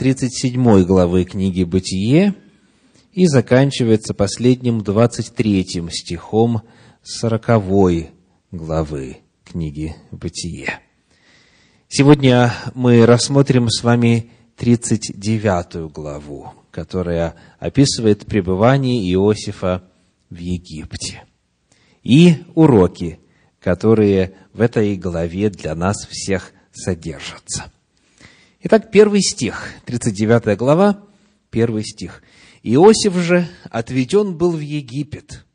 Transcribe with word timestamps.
37 0.00 0.84
главы 0.84 1.24
книги 1.24 1.62
«Бытие» 1.62 2.34
и 3.12 3.26
заканчивается 3.26 4.14
последним 4.14 4.80
23 4.80 5.90
стихом 5.90 6.62
40 7.02 8.10
главы 8.50 9.18
книги 9.44 9.94
«Бытие». 10.10 10.80
Сегодня 11.86 12.50
мы 12.74 13.04
рассмотрим 13.04 13.68
с 13.68 13.82
вами 13.82 14.30
39 14.56 15.92
главу, 15.92 16.54
которая 16.70 17.34
описывает 17.58 18.24
пребывание 18.24 19.02
Иосифа 19.12 19.82
в 20.30 20.38
Египте. 20.38 21.24
И 22.02 22.36
уроки, 22.54 23.20
которые 23.60 24.32
в 24.54 24.62
этой 24.62 24.96
главе 24.96 25.50
для 25.50 25.74
нас 25.74 26.06
всех 26.06 26.52
содержатся. 26.72 27.70
Итак, 28.62 28.90
первый 28.90 29.22
стих, 29.22 29.70
39 29.86 30.58
глава, 30.58 31.02
первый 31.48 31.82
стих. 31.82 32.22
«Иосиф 32.62 33.14
же 33.14 33.48
отведен 33.70 34.36
был 34.36 34.52
в 34.52 34.60
Египет, 34.60 35.46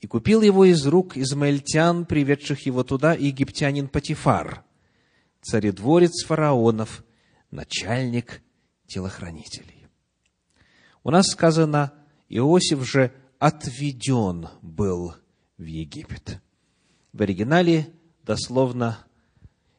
и 0.00 0.06
купил 0.06 0.42
его 0.42 0.66
из 0.66 0.86
рук 0.86 1.16
измаильтян, 1.16 2.04
приведших 2.04 2.66
его 2.66 2.84
туда, 2.84 3.14
египтянин 3.14 3.88
Патифар, 3.88 4.62
царедворец 5.40 6.22
фараонов, 6.26 7.02
начальник 7.50 8.42
телохранителей». 8.86 9.86
У 11.02 11.10
нас 11.10 11.28
сказано, 11.28 11.94
Иосиф 12.28 12.86
же 12.86 13.10
отведен 13.38 14.48
был 14.60 15.14
в 15.56 15.64
Египет. 15.64 16.42
В 17.14 17.22
оригинале 17.22 17.88
дословно 18.22 18.98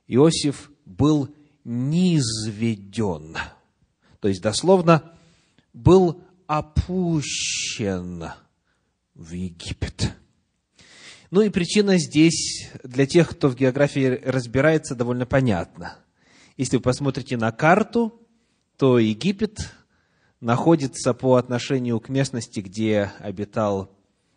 Иосиф 0.08 0.72
был 0.88 1.30
низведен. 1.64 3.38
То 4.20 4.28
есть, 4.28 4.42
дословно, 4.42 5.14
был 5.74 6.22
опущен 6.48 8.26
в 9.14 9.32
Египет. 9.34 10.14
Ну 11.32 11.42
и 11.42 11.50
причина 11.50 11.98
здесь, 11.98 12.70
для 12.84 13.06
тех, 13.06 13.30
кто 13.30 13.50
в 13.50 13.56
географии 13.56 14.20
разбирается, 14.26 14.96
довольно 14.96 15.26
понятна. 15.28 15.96
Если 16.58 16.78
вы 16.78 16.82
посмотрите 16.82 17.38
на 17.38 17.52
карту, 17.52 18.20
то 18.78 18.98
Египет 18.98 19.74
находится 20.42 21.14
по 21.14 21.36
отношению 21.36 22.00
к 22.00 22.10
местности, 22.10 22.62
где 22.62 23.12
обитал 23.20 23.96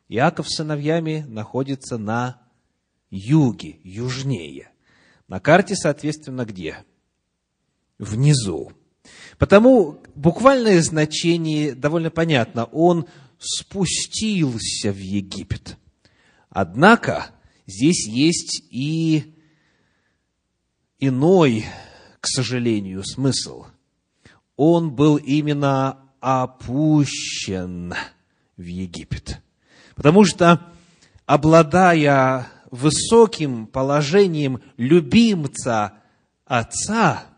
Иаков 0.08 0.48
с 0.50 0.56
сыновьями, 0.56 1.24
находится 1.26 1.96
на 1.96 2.42
юге, 3.10 3.78
южнее. 3.82 4.70
На 5.28 5.40
карте, 5.40 5.74
соответственно, 5.74 6.44
где? 6.44 6.84
Внизу. 8.02 8.72
Потому 9.38 10.02
буквальное 10.16 10.82
значение 10.82 11.72
довольно 11.72 12.10
понятно. 12.10 12.64
Он 12.64 13.06
спустился 13.38 14.90
в 14.92 14.98
Египет. 14.98 15.76
Однако 16.50 17.26
здесь 17.64 18.08
есть 18.08 18.64
и 18.70 19.36
иной, 20.98 21.64
к 22.18 22.26
сожалению, 22.26 23.04
смысл. 23.04 23.66
Он 24.56 24.90
был 24.90 25.16
именно 25.16 26.10
опущен 26.20 27.94
в 28.56 28.64
Египет. 28.64 29.40
Потому 29.94 30.24
что, 30.24 30.72
обладая 31.24 32.48
высоким 32.72 33.68
положением 33.68 34.60
любимца 34.76 35.94
отца, 36.44 37.31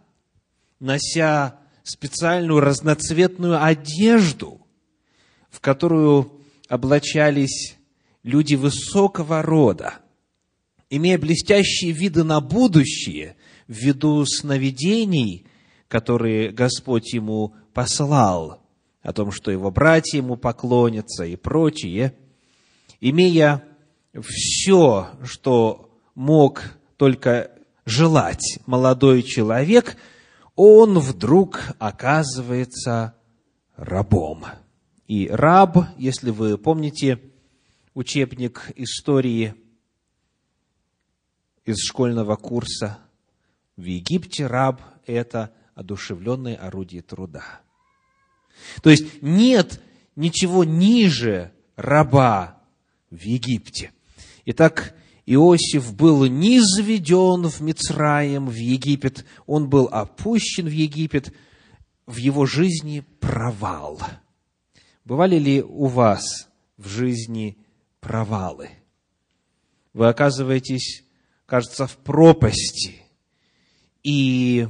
нося 0.85 1.59
специальную 1.83 2.61
разноцветную 2.61 3.63
одежду, 3.63 4.61
в 5.51 5.61
которую 5.61 6.41
облачались 6.69 7.77
люди 8.23 8.55
высокого 8.55 9.43
рода, 9.43 9.95
имея 10.91 11.19
блестящие 11.19 11.93
виды 11.93 12.23
на 12.23 12.41
будущее, 12.41 13.37
ввиду 13.67 14.25
сновидений, 14.27 15.47
которые 15.89 16.51
Господь 16.51 17.13
ему 17.13 17.55
послал, 17.73 18.63
о 19.03 19.13
том, 19.13 19.31
что 19.31 19.51
его 19.51 19.71
братья 19.71 20.19
ему 20.19 20.37
поклонятся 20.37 21.25
и 21.25 21.37
прочее, 21.37 22.15
имея 23.01 23.63
все, 24.23 25.11
что 25.23 25.91
мог 26.15 26.63
только 26.97 27.51
желать 27.85 28.59
молодой 28.67 29.23
человек, 29.23 29.97
он 30.57 30.99
вдруг 30.99 31.61
оказывается 31.79 33.17
рабом. 33.77 34.45
И 35.07 35.29
раб, 35.29 35.79
если 35.99 36.31
вы 36.31 36.57
помните 36.57 37.21
учебник 37.95 38.71
истории 38.77 39.55
из 41.65 41.79
школьного 41.79 42.37
курса, 42.37 42.99
в 43.77 43.83
Египте 43.85 44.47
раб– 44.47 44.81
это 45.07 45.53
одушевленное 45.75 46.57
орудие 46.57 47.03
труда. 47.03 47.61
То 48.83 48.91
есть 48.91 49.21
нет 49.23 49.81
ничего 50.15 50.63
ниже 50.65 51.53
раба 51.77 52.63
в 53.11 53.21
Египте. 53.21 53.93
Итак, 54.45 54.95
Иосиф 55.27 55.95
был 55.95 56.27
низведен 56.27 57.49
в 57.49 57.61
Мицраем, 57.61 58.47
в 58.47 58.55
Египет, 58.55 59.25
он 59.47 59.69
был 59.69 59.89
опущен 59.91 60.67
в 60.67 60.73
Египет, 60.73 61.33
в 62.07 62.17
его 62.17 62.45
жизни 62.45 63.05
провал. 63.21 64.01
Бывали 65.05 65.39
ли 65.39 65.63
у 65.63 65.87
вас 65.87 66.49
в 66.77 66.89
жизни 66.89 67.57
провалы? 68.01 68.69
Вы 69.95 70.09
оказываетесь, 70.09 71.05
кажется, 71.47 71.87
в 71.87 71.97
пропасти, 71.97 73.03
и 74.03 74.69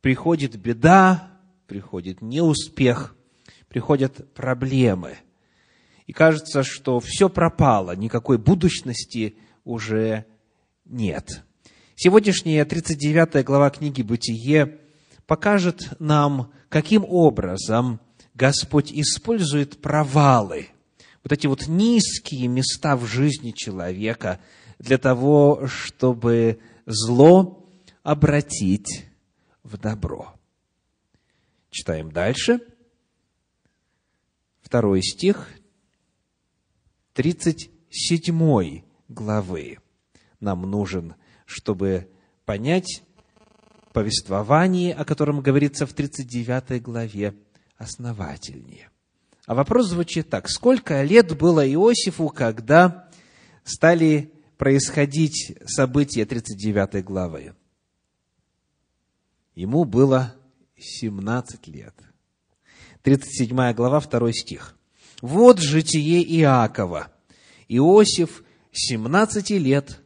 приходит 0.00 0.56
беда, 0.56 1.30
приходит 1.68 2.20
неуспех, 2.20 3.14
приходят 3.68 4.34
проблемы– 4.34 5.18
и 6.06 6.12
кажется, 6.12 6.62
что 6.62 7.00
все 7.00 7.28
пропало, 7.28 7.96
никакой 7.96 8.38
будущности 8.38 9.36
уже 9.64 10.26
нет. 10.84 11.42
Сегодняшняя 11.96 12.64
39 12.64 13.44
глава 13.44 13.70
книги 13.70 14.02
«Бытие» 14.02 14.78
покажет 15.26 15.94
нам, 15.98 16.52
каким 16.68 17.04
образом 17.04 18.00
Господь 18.34 18.92
использует 18.92 19.80
провалы, 19.80 20.68
вот 21.22 21.32
эти 21.32 21.46
вот 21.46 21.68
низкие 21.68 22.48
места 22.48 22.96
в 22.96 23.06
жизни 23.06 23.52
человека 23.52 24.40
для 24.78 24.98
того, 24.98 25.66
чтобы 25.66 26.58
зло 26.84 27.66
обратить 28.02 29.06
в 29.62 29.78
добро. 29.78 30.34
Читаем 31.70 32.12
дальше. 32.12 32.60
Второй 34.60 35.02
стих, 35.02 35.48
37 37.14 38.83
главы 39.08 39.78
нам 40.40 40.62
нужен, 40.62 41.14
чтобы 41.46 42.10
понять 42.44 43.02
повествование, 43.92 44.92
о 44.94 45.04
котором 45.04 45.40
говорится 45.40 45.86
в 45.86 45.92
39 45.92 46.82
главе, 46.82 47.34
основательнее. 47.76 48.90
А 49.46 49.54
вопрос 49.54 49.88
звучит 49.88 50.30
так. 50.30 50.48
Сколько 50.48 51.02
лет 51.02 51.36
было 51.36 51.66
Иосифу, 51.66 52.28
когда 52.28 53.08
стали 53.62 54.32
происходить 54.56 55.56
события 55.66 56.24
39 56.24 57.04
главы? 57.04 57.54
Ему 59.54 59.84
было 59.84 60.34
17 60.76 61.68
лет. 61.68 61.94
37 63.02 63.72
глава, 63.74 64.00
2 64.00 64.32
стих. 64.32 64.76
Вот 65.20 65.58
житие 65.60 66.22
Иакова. 66.40 67.12
Иосиф, 67.68 68.43
17 68.74 69.50
лет, 69.50 70.00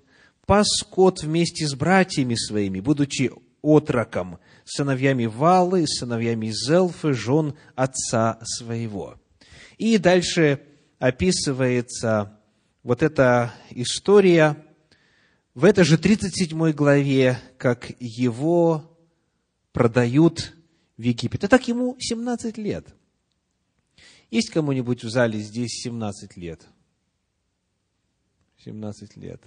пас 0.46 0.66
скот 0.68 1.22
вместе 1.22 1.66
с 1.66 1.74
братьями 1.74 2.34
своими, 2.34 2.80
будучи 2.80 3.32
отроком, 3.62 4.38
сыновьями 4.64 5.26
Валы, 5.26 5.86
сыновьями 5.86 6.50
Зелфы, 6.50 7.12
жен 7.12 7.54
отца 7.74 8.38
своего. 8.44 9.20
И 9.78 9.98
дальше 9.98 10.60
описывается 10.98 12.38
вот 12.82 13.02
эта 13.02 13.52
история 13.70 14.56
в 15.54 15.64
этой 15.64 15.84
же 15.84 15.98
37 15.98 16.72
главе, 16.72 17.38
как 17.56 17.90
его 17.98 18.96
продают 19.72 20.52
в 20.96 21.02
Египет. 21.02 21.44
А 21.44 21.48
так 21.48 21.66
ему 21.66 21.96
17 21.98 22.58
лет– 22.58 22.86
есть 24.30 24.50
кому-нибудь 24.50 25.04
в 25.04 25.08
зале 25.08 25.40
здесь 25.40 25.80
17 25.82 26.36
лет? 26.36 26.66
17 28.68 29.16
лет. 29.16 29.42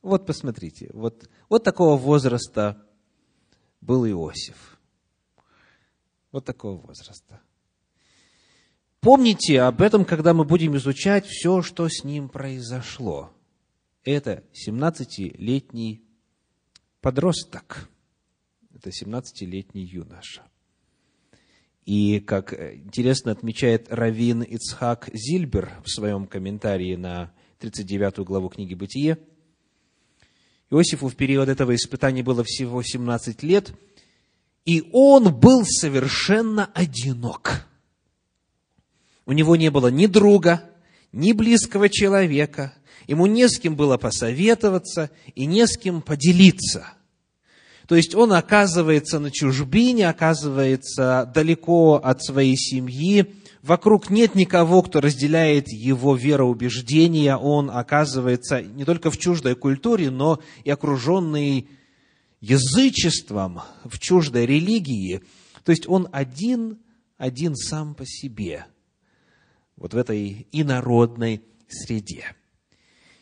Вот 0.00 0.26
посмотрите, 0.26 0.90
вот, 0.94 1.28
вот 1.48 1.62
такого 1.62 1.96
возраста 1.98 2.82
был 3.80 4.06
Иосиф. 4.06 4.80
Вот 6.32 6.46
такого 6.46 6.78
возраста. 6.78 7.40
Помните 9.00 9.60
об 9.60 9.82
этом, 9.82 10.04
когда 10.04 10.32
мы 10.32 10.44
будем 10.44 10.76
изучать 10.76 11.26
все, 11.26 11.60
что 11.60 11.88
с 11.88 12.02
ним 12.04 12.28
произошло. 12.28 13.30
Это 14.04 14.42
17-летний 14.66 16.02
подросток. 17.00 17.90
Это 18.74 18.88
17-летний 18.90 19.84
юноша. 19.84 20.42
И, 21.84 22.20
как 22.20 22.54
интересно 22.54 23.32
отмечает 23.32 23.92
Равин 23.92 24.42
Ицхак 24.42 25.10
Зильбер 25.12 25.72
в 25.84 25.90
своем 25.90 26.26
комментарии 26.26 26.96
на 26.96 27.32
39 27.62 28.26
главу 28.26 28.48
книги 28.48 28.74
«Бытие», 28.74 29.18
Иосифу 30.68 31.06
в 31.06 31.14
период 31.14 31.48
этого 31.48 31.76
испытания 31.76 32.24
было 32.24 32.42
всего 32.42 32.82
17 32.82 33.44
лет, 33.44 33.72
и 34.64 34.88
он 34.92 35.32
был 35.32 35.64
совершенно 35.64 36.66
одинок. 36.74 37.68
У 39.26 39.32
него 39.32 39.54
не 39.54 39.70
было 39.70 39.88
ни 39.92 40.06
друга, 40.06 40.64
ни 41.12 41.30
близкого 41.30 41.88
человека, 41.88 42.74
ему 43.06 43.26
не 43.26 43.48
с 43.48 43.60
кем 43.60 43.76
было 43.76 43.96
посоветоваться 43.96 45.10
и 45.36 45.46
не 45.46 45.64
с 45.64 45.76
кем 45.76 46.02
поделиться– 46.02 46.94
то 47.92 47.96
есть 47.96 48.14
он 48.14 48.32
оказывается 48.32 49.18
на 49.18 49.30
чужбине, 49.30 50.08
оказывается 50.08 51.30
далеко 51.34 51.96
от 51.96 52.24
своей 52.24 52.56
семьи, 52.56 53.34
вокруг 53.62 54.10
нет 54.10 54.34
никого, 54.34 54.82
кто 54.82 55.00
разделяет 55.00 55.68
его 55.68 56.16
вероубеждения, 56.16 57.36
он 57.36 57.70
оказывается 57.70 58.62
не 58.62 58.84
только 58.84 59.10
в 59.10 59.18
чуждой 59.18 59.54
культуре, 59.54 60.10
но 60.10 60.40
и 60.64 60.70
окруженный 60.70 61.68
язычеством, 62.40 63.62
в 63.84 63.98
чуждой 63.98 64.46
религии. 64.46 65.22
То 65.64 65.70
есть 65.70 65.88
он 65.88 66.08
один, 66.12 66.78
один 67.16 67.54
сам 67.54 67.94
по 67.94 68.04
себе, 68.04 68.66
вот 69.76 69.94
в 69.94 69.96
этой 69.96 70.48
инородной 70.52 71.42
среде. 71.68 72.34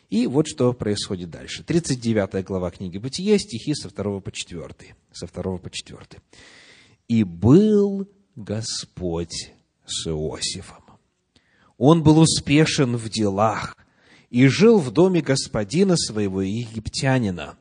И 0.09 0.27
вот 0.27 0.47
что 0.47 0.73
происходит 0.73 1.29
дальше. 1.29 1.63
39 1.63 2.43
глава 2.43 2.69
книги 2.71 2.97
Бытия, 2.97 3.37
стихи 3.37 3.73
со 3.73 3.89
2 3.89 4.19
по 4.19 4.29
4. 4.29 4.95
Со 5.13 5.27
2 5.27 5.57
по 5.57 5.69
4. 5.69 5.99
«И 7.07 7.23
был 7.23 8.09
Господь 8.35 9.53
с 9.91 10.07
Иосифом. 10.07 10.83
Он 11.77 12.03
был 12.03 12.19
успешен 12.19 12.95
в 12.95 13.09
делах 13.09 13.77
и 14.29 14.47
жил 14.47 14.79
в 14.79 14.91
доме 14.91 15.21
господина 15.21 15.97
своего 15.97 16.41
египтянина. 16.41 17.57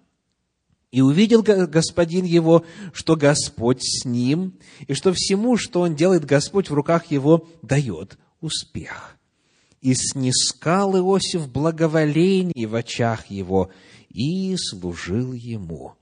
И 0.93 1.01
увидел 1.01 1.43
господин 1.43 2.25
его, 2.25 2.65
что 2.93 3.17
Господь 3.17 3.83
с 3.83 4.05
ним, 4.05 4.59
и 4.87 4.95
что 4.95 5.13
всему, 5.13 5.57
что 5.57 5.81
он 5.83 5.95
делает, 5.95 6.25
Господь 6.25 6.69
в 6.69 6.75
руках 6.75 7.11
его 7.11 7.49
дает 7.63 8.19
успех 8.41 9.17
и 9.81 9.95
снискал 9.95 10.97
Иосиф 10.97 11.49
благоволение 11.49 12.67
в 12.67 12.75
очах 12.75 13.27
его 13.27 13.71
и 14.11 14.55
служил 14.57 15.33
ему. 15.33 15.95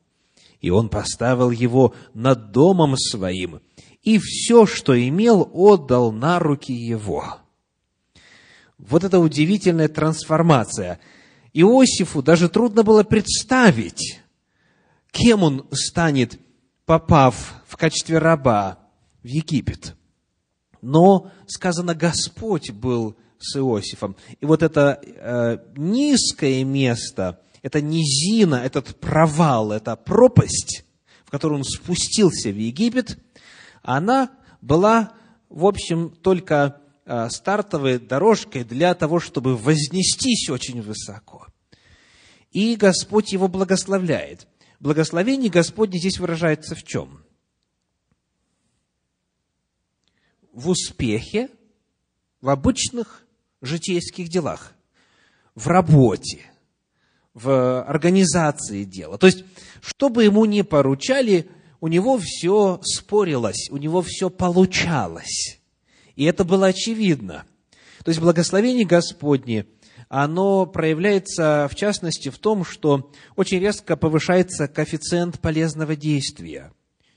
И 0.60 0.70
он 0.70 0.88
поставил 0.88 1.50
его 1.50 1.94
над 2.14 2.50
домом 2.50 2.96
своим, 2.96 3.60
и 4.02 4.18
все, 4.18 4.66
что 4.66 4.98
имел, 4.98 5.50
отдал 5.52 6.12
на 6.12 6.38
руки 6.38 6.72
его. 6.72 7.38
Вот 8.78 9.04
это 9.04 9.18
удивительная 9.18 9.88
трансформация. 9.88 11.00
Иосифу 11.52 12.22
даже 12.22 12.48
трудно 12.48 12.84
было 12.84 13.02
представить, 13.02 14.20
кем 15.10 15.42
он 15.42 15.66
станет, 15.72 16.38
попав 16.86 17.62
в 17.66 17.76
качестве 17.76 18.18
раба 18.18 18.78
в 19.22 19.26
Египет. 19.26 19.94
Но 20.80 21.30
сказано, 21.46 21.94
Господь 21.94 22.70
был 22.70 23.16
с 23.38 23.56
Иосифом. 23.56 24.16
И 24.40 24.46
вот 24.46 24.62
это 24.62 25.00
э, 25.02 25.58
низкое 25.76 26.64
место, 26.64 27.40
это 27.62 27.80
низина, 27.80 28.56
этот 28.56 28.96
провал, 29.00 29.72
эта 29.72 29.96
пропасть, 29.96 30.84
в 31.24 31.30
которую 31.30 31.58
он 31.58 31.64
спустился 31.64 32.50
в 32.50 32.56
Египет, 32.56 33.18
она 33.82 34.30
была, 34.60 35.12
в 35.48 35.64
общем, 35.64 36.10
только 36.10 36.80
э, 37.04 37.28
стартовой 37.30 37.98
дорожкой 37.98 38.64
для 38.64 38.94
того, 38.94 39.20
чтобы 39.20 39.56
вознестись 39.56 40.48
очень 40.50 40.82
высоко. 40.82 41.46
И 42.50 42.76
Господь 42.76 43.32
его 43.32 43.48
благословляет. 43.48 44.46
Благословение 44.80 45.50
Господне 45.50 45.98
здесь 45.98 46.18
выражается 46.18 46.74
в 46.74 46.82
чем? 46.84 47.24
В 50.52 50.70
успехе, 50.70 51.50
в 52.40 52.48
обычных 52.48 53.26
житейских 53.60 54.28
делах, 54.28 54.72
в 55.54 55.66
работе, 55.66 56.40
в 57.34 57.82
организации 57.82 58.84
дела. 58.84 59.18
То 59.18 59.26
есть, 59.26 59.44
что 59.80 60.08
бы 60.08 60.24
ему 60.24 60.44
ни 60.44 60.62
поручали, 60.62 61.48
у 61.80 61.88
него 61.88 62.18
все 62.18 62.80
спорилось, 62.82 63.68
у 63.70 63.76
него 63.76 64.02
все 64.02 64.30
получалось. 64.30 65.60
И 66.16 66.24
это 66.24 66.44
было 66.44 66.66
очевидно. 66.66 67.44
То 68.04 68.10
есть, 68.10 68.20
благословение 68.20 68.84
Господне, 68.84 69.66
оно 70.08 70.66
проявляется, 70.66 71.68
в 71.70 71.74
частности, 71.74 72.28
в 72.30 72.38
том, 72.38 72.64
что 72.64 73.12
очень 73.36 73.60
резко 73.60 73.96
повышается 73.96 74.66
коэффициент 74.66 75.38
полезного 75.40 75.94
действия. 75.94 76.72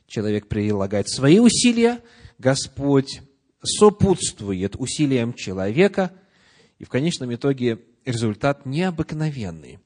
Человек 0.08 0.48
прилагает 0.48 1.10
свои 1.10 1.40
усилия, 1.40 2.00
Господь 2.38 3.22
сопутствует 3.64 4.75
усилиям 4.75 5.34
человека, 5.34 6.12
и 6.80 6.84
в 6.84 6.90
конечном 6.90 7.34
итоге 7.34 7.80
результат 8.06 8.66
необыкновенный. 8.66 9.80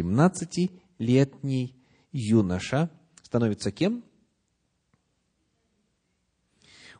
17-летний 0.00 1.76
юноша 2.10 2.90
становится 3.28 3.70
кем? 3.70 4.02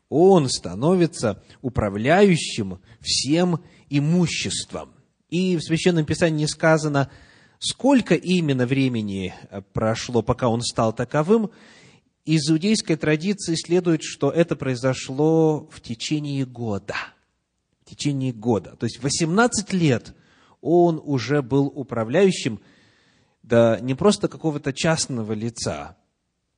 Он 0.09 0.47
становится 0.47 1.43
управляющим 1.61 2.79
всем 3.01 3.63
имуществом. 3.89 4.93
И 5.29 5.57
в 5.57 5.61
Священном 5.61 6.05
Писании 6.05 6.45
сказано, 6.45 7.09
сколько 7.59 8.15
именно 8.15 8.65
времени 8.65 9.33
прошло, 9.73 10.21
пока 10.21 10.49
он 10.49 10.61
стал 10.61 10.93
таковым. 10.93 11.51
Из 12.25 12.49
иудейской 12.49 12.95
традиции 12.95 13.55
следует, 13.55 14.03
что 14.03 14.29
это 14.29 14.55
произошло 14.55 15.67
в 15.71 15.81
течение 15.81 16.45
года– 16.45 16.95
в 17.81 17.89
течение 17.89 18.31
года. 18.31 18.75
То 18.75 18.85
есть 18.85 19.01
18 19.01 19.73
лет 19.73 20.13
он 20.61 21.01
уже 21.03 21.41
был 21.41 21.65
управляющим, 21.67 22.59
да 23.41 23.79
не 23.79 23.95
просто 23.95 24.27
какого-то 24.27 24.73
частного 24.73 25.33
лица, 25.33 25.97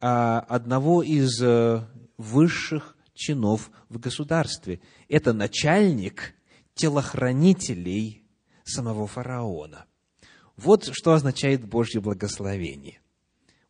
одного 0.02 1.04
из 1.04 1.42
э, 1.42 1.86
высших 2.18 2.98
чинов 3.14 3.70
в 3.90 4.00
государстве. 4.00 4.82
Это 5.08 5.32
начальник 5.32 6.34
телохранителей 6.74 8.24
самого 8.64 9.08
фараона. 9.08 9.86
Вот 10.58 10.90
что 10.92 11.14
означает 11.14 11.68
Божье 11.68 12.02
благословение. 12.02 13.00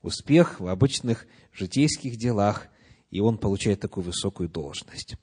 Успех 0.01 0.59
в 0.59 0.67
обычных 0.67 1.27
житейских 1.53 2.17
делах, 2.17 2.67
и 3.09 3.19
он 3.19 3.37
получает 3.37 3.81
такую 3.81 4.05
высокую 4.05 4.49
должность. 4.49 5.15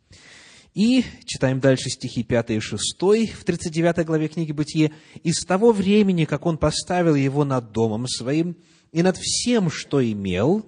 И 0.74 1.04
читаем 1.24 1.58
дальше 1.58 1.88
стихи 1.88 2.22
5 2.22 2.50
и 2.50 2.60
6 2.60 3.02
в 3.34 3.44
39 3.44 4.06
главе 4.06 4.28
книги 4.28 4.52
Бытие. 4.52 4.92
«И 5.22 5.32
с 5.32 5.44
того 5.44 5.72
времени, 5.72 6.24
как 6.24 6.46
он 6.46 6.58
поставил 6.58 7.14
его 7.14 7.44
над 7.44 7.72
домом 7.72 8.06
своим 8.06 8.56
и 8.92 9.02
над 9.02 9.16
всем, 9.16 9.70
что 9.70 10.04
имел, 10.04 10.64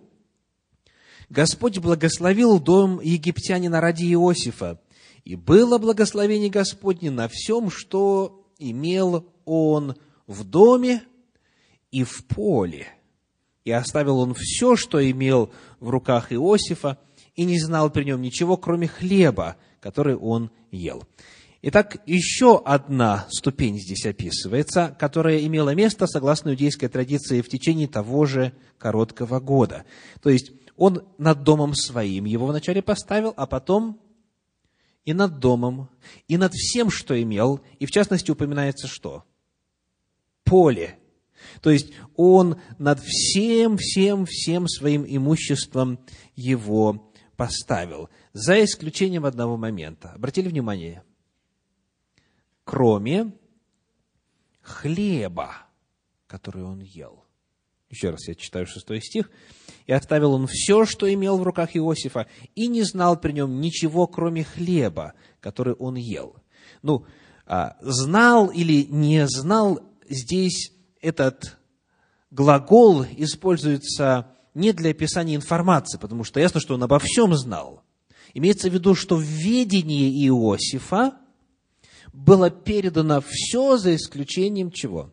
Господь 1.31 1.79
благословил 1.79 2.59
дом 2.59 3.01
египтянина 3.01 3.81
ради 3.81 4.13
Иосифа, 4.13 4.81
и 5.25 5.37
было 5.37 5.79
благословение 5.79 6.51
Господне 6.51 7.11
на 7.11 7.29
всем, 7.29 7.71
что 7.71 8.45
имел 8.59 9.27
он 9.45 9.95
в 10.27 10.43
доме 10.43 11.03
и 11.93 12.03
в 12.03 12.25
поле. 12.27 12.89
И 13.65 13.71
оставил 13.71 14.19
он 14.19 14.35
все, 14.35 14.75
что 14.75 15.09
имел 15.09 15.53
в 15.79 15.89
руках 15.91 16.33
Иосифа, 16.33 16.99
и 17.37 17.45
не 17.45 17.61
знал 17.61 17.91
при 17.91 18.05
нем 18.05 18.21
ничего, 18.21 18.57
кроме 18.57 18.89
хлеба, 18.89 19.57
который 19.81 20.17
он 20.17 20.51
ел. 20.73 21.05
Итак, 21.63 21.99
еще 22.07 22.59
одна 22.65 23.27
ступень 23.31 23.79
здесь 23.79 24.07
описывается, 24.07 24.97
которая 24.99 25.45
имела 25.45 25.75
место, 25.75 26.07
согласно 26.07 26.51
иудейской 26.51 26.89
традиции, 26.89 27.43
в 27.43 27.49
течение 27.49 27.87
того 27.87 28.25
же 28.25 28.55
короткого 28.79 29.41
года. 29.41 29.85
То 30.23 30.31
есть, 30.31 30.53
он 30.81 31.07
над 31.19 31.43
домом 31.43 31.75
своим 31.75 32.25
его 32.25 32.47
вначале 32.47 32.81
поставил, 32.81 33.35
а 33.37 33.47
потом 33.47 34.01
и 35.05 35.13
над 35.13 35.39
домом, 35.39 35.91
и 36.27 36.39
над 36.39 36.55
всем, 36.55 36.91
что 36.91 37.21
имел, 37.23 37.61
и 37.79 37.85
в 37.85 37.91
частности 37.91 38.31
упоминается 38.31 38.87
что? 38.89 39.25
Поле. 40.43 40.99
То 41.61 41.69
есть, 41.71 41.93
он 42.17 42.59
над 42.79 42.99
всем, 42.99 43.77
всем, 43.77 44.25
всем 44.25 44.67
своим 44.69 45.05
имуществом 45.07 45.99
его 46.35 47.13
поставил. 47.37 48.09
за 48.33 48.65
исключением 48.65 49.27
одного 49.27 49.59
момента. 49.59 50.13
Обратили 50.13 50.49
внимание? 50.49 51.03
Кроме 52.65 53.33
хлеба, 54.63 55.67
который 56.27 56.65
он 56.65 56.81
ел. 56.81 57.20
Еще 57.91 58.11
раз 58.11 58.29
я 58.29 58.37
читаю 58.37 58.67
шестой 58.67 59.03
стих. 59.03 59.31
«И 59.87 59.93
оставил 59.93 60.33
он 60.33 60.47
все, 60.47 60.87
что 60.87 61.13
имел 61.13 61.39
в 61.39 61.43
руках 61.43 61.77
Иосифа, 61.77 62.29
и 62.55 62.69
не 62.69 62.85
знал 62.85 63.21
при 63.21 63.33
нем 63.33 63.61
ничего, 63.61 64.07
кроме 64.07 64.45
хлеба, 64.45 65.15
который 65.41 65.75
он 65.75 65.97
ел». 65.97 66.37
Ну, 66.83 67.05
а, 67.47 67.77
знал 67.81 68.49
или 68.49 68.85
не 68.85 69.27
знал, 69.27 69.81
здесь 70.09 70.73
этот 71.01 71.59
глагол 72.31 73.05
используется 73.17 74.37
не 74.55 74.73
для 74.73 74.91
описания 74.91 75.35
информации, 75.35 75.99
потому 75.99 76.23
что 76.23 76.39
ясно, 76.39 76.61
что 76.61 76.75
он 76.75 76.83
обо 76.85 77.01
всем 77.01 77.35
знал. 77.35 77.83
Имеется 78.35 78.71
в 78.71 78.75
виду, 78.75 78.95
что 78.95 79.17
в 79.17 79.23
ведении 79.23 80.29
Иосифа 80.29 81.19
было 82.13 82.51
передано 82.51 83.21
все 83.27 83.79
за 83.79 83.97
исключением 83.97 84.71
чего? 84.71 85.13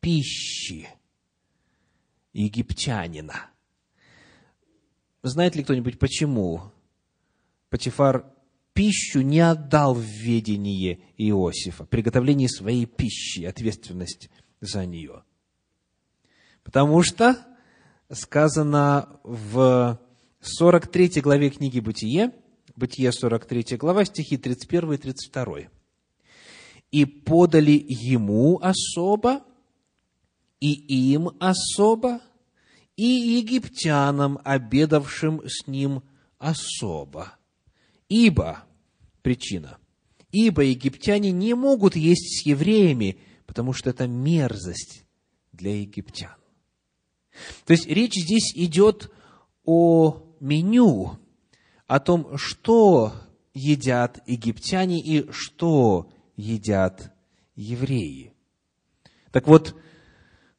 Пищи 0.00 0.88
египтянина. 2.34 3.50
Знает 5.22 5.56
ли 5.56 5.64
кто-нибудь, 5.64 5.98
почему 5.98 6.70
Патифар 7.70 8.26
пищу 8.74 9.22
не 9.22 9.40
отдал 9.40 9.94
в 9.94 10.02
ведение 10.02 11.00
Иосифа, 11.16 11.86
приготовление 11.86 12.48
своей 12.50 12.84
пищи, 12.84 13.44
ответственность 13.44 14.28
за 14.60 14.84
нее? 14.84 15.22
Потому 16.62 17.02
что 17.02 17.38
сказано 18.10 19.18
в 19.22 19.98
43 20.40 21.22
главе 21.22 21.48
книги 21.48 21.80
«Бытие», 21.80 22.32
Бытие 22.76 23.12
43 23.12 23.76
глава, 23.76 24.04
стихи 24.04 24.36
31 24.36 24.94
и 24.94 24.96
32. 24.96 25.58
«И 26.90 27.04
подали 27.04 27.84
ему 27.88 28.58
особо, 28.60 29.44
и 30.60 30.72
им 31.12 31.30
особо, 31.40 32.20
и 32.96 33.04
египтянам, 33.04 34.38
обедавшим 34.44 35.42
с 35.46 35.66
ним 35.66 36.02
особо. 36.38 37.36
Ибо, 38.08 38.64
причина, 39.22 39.78
ибо 40.30 40.62
египтяне 40.62 41.32
не 41.32 41.54
могут 41.54 41.96
есть 41.96 42.40
с 42.40 42.46
евреями, 42.46 43.18
потому 43.46 43.72
что 43.72 43.90
это 43.90 44.06
мерзость 44.06 45.04
для 45.52 45.80
египтян. 45.80 46.34
То 47.66 47.72
есть 47.72 47.86
речь 47.86 48.14
здесь 48.14 48.52
идет 48.54 49.10
о 49.64 50.22
меню, 50.40 51.18
о 51.86 52.00
том, 52.00 52.36
что 52.36 53.14
едят 53.54 54.22
египтяне 54.26 55.00
и 55.00 55.30
что 55.30 56.10
едят 56.36 57.12
евреи. 57.54 58.32
Так 59.30 59.46
вот, 59.46 59.74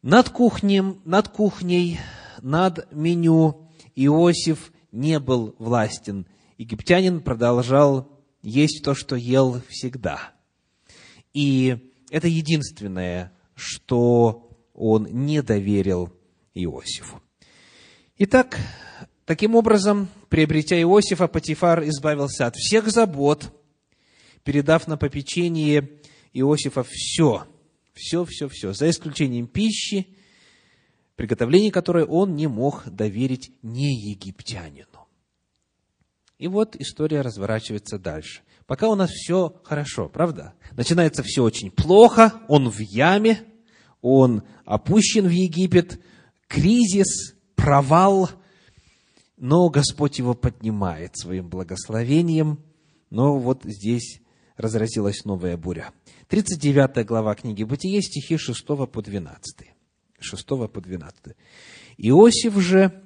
над, 0.05 0.29
кухнем, 0.29 1.01
над 1.03 1.29
кухней, 1.29 1.99
над 2.39 2.87
меню 2.91 3.67
Иосиф 3.95 4.71
не 4.91 5.19
был 5.19 5.55
властен. 5.57 6.27
Египтянин 6.59 7.21
продолжал 7.21 8.07
есть 8.43 8.83
то, 8.83 8.93
что 8.93 9.15
ел 9.15 9.63
всегда. 9.67 10.31
И 11.33 11.91
это 12.11 12.27
единственное, 12.27 13.33
что 13.55 14.47
он 14.75 15.07
не 15.09 15.41
доверил 15.41 16.13
Иосифу. 16.53 17.19
Итак, 18.19 18.59
таким 19.25 19.55
образом, 19.55 20.07
приобретя 20.29 20.79
Иосифа, 20.79 21.27
Патифар 21.27 21.83
избавился 21.83 22.45
от 22.45 22.55
всех 22.55 22.89
забот, 22.89 23.51
передав 24.43 24.87
на 24.87 24.97
попечение 24.97 25.99
Иосифа 26.31 26.85
все, 26.87 27.47
все, 27.95 28.25
все, 28.25 28.47
все, 28.47 28.73
за 28.73 28.89
исключением 28.89 29.47
пищи, 29.47 30.07
приготовление 31.15 31.71
которой 31.71 32.05
он 32.05 32.35
не 32.35 32.47
мог 32.47 32.87
доверить 32.87 33.51
не 33.63 33.95
египтянину. 34.11 35.07
И 36.37 36.47
вот 36.47 36.75
история 36.75 37.21
разворачивается 37.21 37.97
дальше. 37.97 38.41
Пока 38.67 38.89
у 38.89 38.95
нас 38.95 39.09
все 39.09 39.59
хорошо, 39.63 40.09
правда? 40.09 40.53
Начинается 40.73 41.23
все 41.23 41.43
очень 41.43 41.71
плохо, 41.71 42.33
он 42.47 42.69
в 42.69 42.79
яме, 42.79 43.43
он 44.01 44.43
опущен 44.65 45.27
в 45.27 45.31
Египет– 45.31 45.99
кризис, 46.47 47.35
провал, 47.55 48.29
но 49.37 49.69
Господь 49.69 50.19
его 50.19 50.33
поднимает 50.33 51.17
своим 51.17 51.49
благословением, 51.49 52.59
но 53.09 53.37
вот 53.37 53.61
здесь 53.63 54.21
разразилась 54.57 55.25
новая 55.25 55.57
буря. 55.57 55.91
39 56.27 57.05
глава 57.05 57.35
книги 57.35 57.63
Бытие, 57.63 58.01
стихи 58.01 58.37
6 58.37 58.65
по 58.65 59.01
12. 59.01 59.67
6 60.19 60.47
по 60.47 60.81
12. 60.81 61.35
Иосиф 61.97 62.55
же 62.55 63.03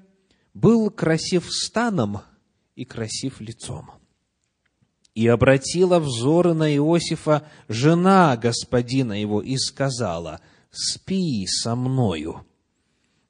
был 0.53 0.89
красив 0.89 1.51
станом 1.51 2.21
и 2.75 2.85
красив 2.85 3.41
лицом. 3.41 3.91
И 5.15 5.27
обратила 5.27 5.99
взоры 5.99 6.53
на 6.53 6.73
Иосифа 6.75 7.47
жена 7.67 8.37
господина 8.37 9.19
его 9.19 9.41
и 9.41 9.57
сказала, 9.57 10.39
«Спи 10.71 11.45
со 11.47 11.75
мною». 11.75 12.45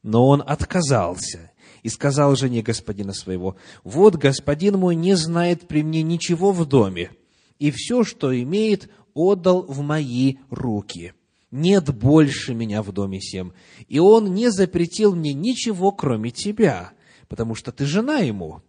Но 0.03 0.27
он 0.27 0.43
отказался 0.45 1.51
и 1.83 1.89
сказал 1.89 2.35
жене 2.35 2.61
господина 2.61 3.13
своего, 3.13 3.55
«Вот 3.83 4.15
господин 4.15 4.77
мой 4.77 4.95
не 4.95 5.15
знает 5.15 5.67
при 5.67 5.83
мне 5.83 6.03
ничего 6.03 6.51
в 6.51 6.65
доме, 6.65 7.11
и 7.59 7.71
все, 7.71 8.03
что 8.03 8.37
имеет, 8.41 8.89
отдал 9.13 9.63
в 9.63 9.81
мои 9.81 10.37
руки. 10.49 11.13
Нет 11.51 11.93
больше 11.93 12.53
меня 12.53 12.81
в 12.81 12.91
доме 12.91 13.19
сем, 13.21 13.53
и 13.87 13.99
он 13.99 14.33
не 14.33 14.51
запретил 14.51 15.15
мне 15.15 15.33
ничего, 15.33 15.91
кроме 15.91 16.31
тебя, 16.31 16.91
потому 17.27 17.55
что 17.55 17.71
ты 17.71 17.85
жена 17.85 18.19
ему. 18.19 18.61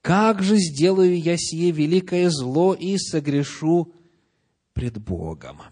Как 0.00 0.42
же 0.42 0.56
сделаю 0.56 1.18
я 1.18 1.36
сие 1.36 1.70
великое 1.70 2.30
зло 2.30 2.74
и 2.74 2.98
согрешу 2.98 3.92
пред 4.74 4.98
Богом?» 4.98 5.62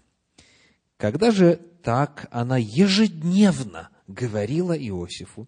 Когда 0.97 1.31
же 1.31 1.59
так 1.83 2.27
она 2.31 2.57
ежедневно 2.57 3.89
говорила 4.07 4.73
Иосифу, 4.73 5.47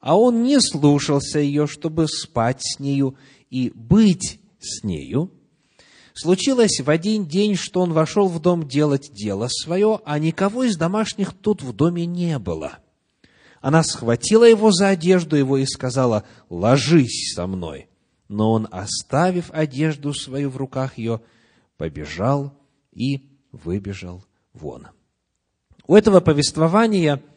а 0.00 0.16
он 0.16 0.44
не 0.44 0.60
слушался 0.60 1.40
ее, 1.40 1.66
чтобы 1.66 2.06
спать 2.06 2.60
с 2.60 2.78
нею 2.78 3.16
и 3.50 3.72
быть 3.74 4.40
с 4.60 4.84
нею, 4.84 5.32
случилось 6.16 6.80
в 6.80 6.90
один 6.90 7.26
день, 7.26 7.54
что 7.54 7.82
он 7.82 7.92
вошел 7.92 8.28
в 8.28 8.40
дом 8.40 8.66
делать 8.66 9.12
дело 9.12 9.48
свое, 9.48 10.00
а 10.04 10.18
никого 10.18 10.64
из 10.64 10.76
домашних 10.76 11.32
тут 11.32 11.62
в 11.62 11.72
доме 11.72 12.06
не 12.06 12.38
было. 12.38 12.78
Она 13.60 13.82
схватила 13.82 14.44
его 14.44 14.72
за 14.72 14.88
одежду 14.88 15.36
его 15.36 15.58
и 15.58 15.66
сказала, 15.66 16.24
«Ложись 16.50 17.34
со 17.34 17.46
мной». 17.46 17.88
Но 18.28 18.50
он, 18.50 18.66
оставив 18.72 19.52
одежду 19.52 20.12
свою 20.12 20.50
в 20.50 20.56
руках 20.56 20.98
ее, 20.98 21.20
побежал 21.76 22.52
и 22.92 23.28
выбежал 23.52 24.24
вон. 24.52 24.88
У 25.86 25.94
этого 25.94 26.18
повествования– 26.18 27.22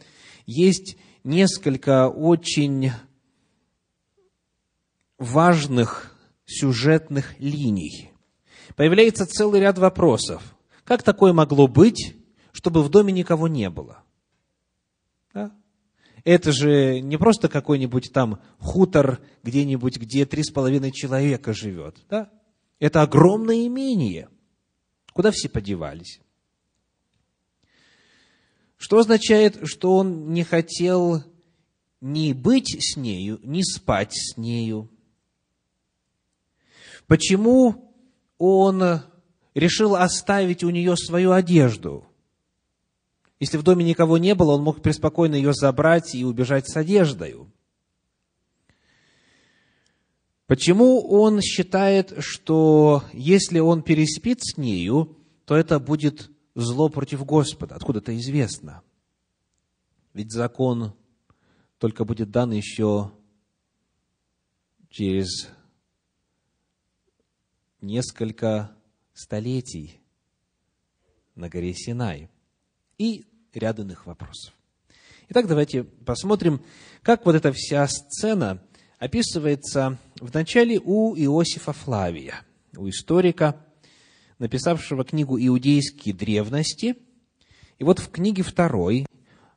есть 0.50 0.98
несколько 1.24 2.10
очень 2.10 2.92
важных 5.20 6.18
сюжетных 6.48 7.40
линий. 7.40 8.10
Появляется 8.76 9.26
целый 9.26 9.62
ряд 9.62 9.78
вопросов. 9.78 10.56
Как 10.84 11.04
такое 11.04 11.34
могло 11.34 11.68
быть, 11.68 12.16
чтобы 12.52 12.84
в 12.84 12.90
доме 12.90 13.14
никого 13.14 13.48
не 13.48 13.70
было? 13.70 14.04
Да? 15.34 15.52
Это 16.24 16.52
же 16.52 17.00
не 17.00 17.18
просто 17.18 17.48
какой-нибудь 17.50 18.12
там 18.14 18.42
хутор 18.58 19.20
где-нибудь, 19.44 19.98
где 19.98 20.26
три 20.26 20.44
с 20.44 20.52
половиной 20.52 20.92
человека 20.92 21.54
живет. 21.54 21.98
Да? 22.10 22.30
Это 22.80 23.02
огромное 23.02 23.68
имение. 23.68 24.30
Куда 25.14 25.32
все 25.32 25.50
подевались? 25.50 26.22
Что 28.78 29.00
означает, 29.00 29.60
что 29.64 29.96
он 29.96 30.34
не 30.34 30.44
хотел 30.44 31.24
ни 32.02 32.32
быть 32.32 32.78
с 32.80 32.96
нею, 32.96 33.40
ни 33.44 33.62
спать 33.62 34.14
с 34.14 34.38
нею. 34.38 34.90
Почему 37.08 37.89
он 38.40 39.02
решил 39.54 39.96
оставить 39.96 40.64
у 40.64 40.72
нее 40.72 40.98
свою 40.98 41.34
одежду? 41.34 42.08
Если 43.40 43.58
в 43.58 43.64
доме 43.64 43.86
никого 43.86 44.18
не 44.18 44.34
было, 44.34 44.54
он 44.54 44.64
мог 44.64 44.82
преспокойно 44.82 45.36
ее 45.36 45.54
забрать 45.54 46.16
и 46.16 46.26
убежать 46.26 46.68
с 46.68 46.76
одеждой. 46.76 47.36
Почему 50.48 51.08
он 51.08 51.42
считает, 51.42 52.16
что 52.20 53.04
если 53.14 53.60
он 53.60 53.84
переспит 53.84 54.40
с 54.42 54.58
нею, 54.58 55.16
то 55.46 55.56
это 55.56 55.80
будет 55.80 56.32
зло 56.56 56.90
против 56.90 57.24
Господа. 57.24 57.76
Откуда 57.76 58.00
это 58.00 58.18
известно? 58.18 58.82
Ведь 60.14 60.32
закон 60.32 60.94
только 61.78 62.04
будет 62.04 62.32
дан 62.32 62.52
еще 62.52 63.12
через 64.90 65.48
несколько 67.82 68.72
столетий 69.14 70.00
на 71.36 71.50
горе 71.50 71.74
Синай 71.74 72.30
и 72.98 73.26
ряд 73.54 73.80
иных 73.80 74.06
вопросов. 74.06 74.54
Итак, 75.30 75.48
давайте 75.48 75.84
посмотрим, 75.84 76.62
как 77.02 77.26
вот 77.26 77.36
эта 77.36 77.54
вся 77.54 77.88
сцена 77.88 78.62
описывается 78.98 79.98
в 80.20 80.34
начале 80.34 80.80
у 80.84 81.16
Иосифа 81.16 81.72
Флавия, 81.72 82.42
у 82.76 82.90
историка, 82.90 83.64
написавшего 84.40 85.04
книгу 85.04 85.38
«Иудейские 85.40 86.16
древности». 86.16 86.98
И 87.78 87.84
вот 87.84 88.00
в 88.00 88.10
книге 88.10 88.44
второй, 88.44 89.06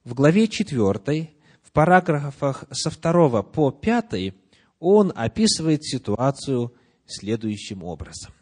в 0.05 0.15
главе 0.15 0.47
четвертой, 0.47 1.37
в 1.63 1.73
параграфах 1.73 2.65
со 2.71 2.91
второго 2.91 3.43
по 3.43 3.71
пятый, 3.71 4.35
он 4.79 5.13
описывает 5.15 5.85
ситуацию 5.85 6.75
следующим 7.07 7.83
образом. 7.83 8.33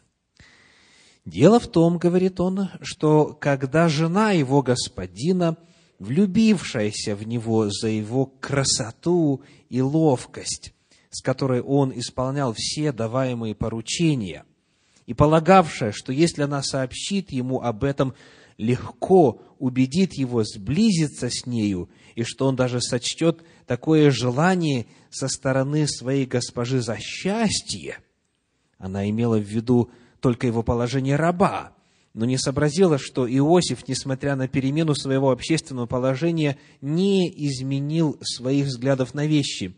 Дело 1.25 1.61
в 1.61 1.69
том, 1.69 1.99
говорит 1.99 2.41
он, 2.41 2.71
что 2.81 3.35
когда 3.39 3.89
жена 3.89 4.33
его 4.33 4.63
господина, 4.63 5.57
влюбившаяся 5.99 7.15
в 7.15 7.27
него 7.27 7.69
за 7.71 7.89
его 7.89 8.27
красоту 8.27 9.43
и 9.69 9.83
ловкость, 9.83 10.73
с 11.11 11.23
которой 11.23 11.61
он 11.61 11.93
исполнял 11.95 12.55
все 12.57 12.93
даваемые 12.93 13.55
поручения, 13.55 14.45
и 15.07 15.15
полагавшая, 15.15 15.93
что 15.93 16.13
если 16.13 16.43
она 16.43 16.63
сообщит 16.63 17.33
ему 17.33 17.61
об 17.61 17.85
этом, 17.85 18.15
легко 18.57 19.43
убедит 19.59 20.15
его 20.15 20.45
сблизиться 20.45 21.29
с 21.31 21.47
нею, 21.47 21.91
и 22.15 22.23
что 22.23 22.47
он 22.47 22.57
даже 22.57 22.81
сочтет 22.81 23.43
такое 23.67 24.11
желание 24.11 24.87
со 25.11 25.29
стороны 25.29 25.87
своей 25.87 26.27
госпожи 26.27 26.81
за 26.81 26.97
счастье, 26.99 27.99
она 28.81 29.09
имела 29.09 29.39
в 29.39 29.45
виду 29.45 29.91
только 30.21 30.47
его 30.47 30.63
положение 30.65 31.15
раба, 31.15 31.73
но 32.15 32.25
не 32.25 32.39
сообразила, 32.39 32.99
что 32.99 33.31
Иосиф, 33.31 33.87
несмотря 33.87 34.35
на 34.35 34.49
перемену 34.49 34.95
своего 34.95 35.31
общественного 35.31 35.87
положения, 35.87 36.59
не 36.81 37.29
изменил 37.47 38.19
своих 38.23 38.67
взглядов 38.67 39.15
на 39.15 39.27
вещи, 39.27 39.77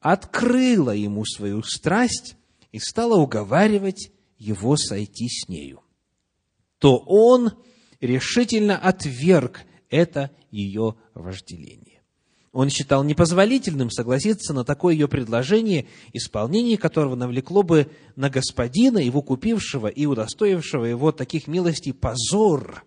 открыла 0.00 0.90
ему 0.90 1.24
свою 1.24 1.62
страсть 1.62 2.36
и 2.72 2.78
стала 2.78 3.16
уговаривать 3.16 4.10
его 4.38 4.76
сойти 4.76 5.28
с 5.28 5.48
нею, 5.48 5.82
то 6.78 6.96
он 7.06 7.52
решительно 8.00 8.76
отверг 8.76 9.60
это 9.88 10.30
ее 10.50 10.96
вожделение. 11.14 11.85
Он 12.56 12.70
считал 12.70 13.04
непозволительным 13.04 13.90
согласиться 13.90 14.54
на 14.54 14.64
такое 14.64 14.94
ее 14.94 15.08
предложение, 15.08 15.88
исполнение 16.14 16.78
которого 16.78 17.14
навлекло 17.14 17.62
бы 17.62 17.90
на 18.16 18.30
господина, 18.30 18.96
его 18.96 19.20
купившего 19.20 19.88
и 19.88 20.06
удостоившего 20.06 20.86
его 20.86 21.12
таких 21.12 21.48
милостей 21.48 21.92
позор, 21.92 22.82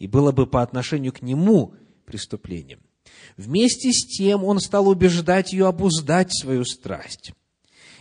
и 0.00 0.08
было 0.08 0.32
бы 0.32 0.48
по 0.48 0.62
отношению 0.62 1.12
к 1.12 1.22
нему 1.22 1.76
преступлением. 2.06 2.80
Вместе 3.36 3.92
с 3.92 4.04
тем 4.04 4.42
он 4.42 4.58
стал 4.58 4.88
убеждать 4.88 5.52
ее 5.52 5.68
обуздать 5.68 6.36
свою 6.36 6.64
страсть 6.64 7.30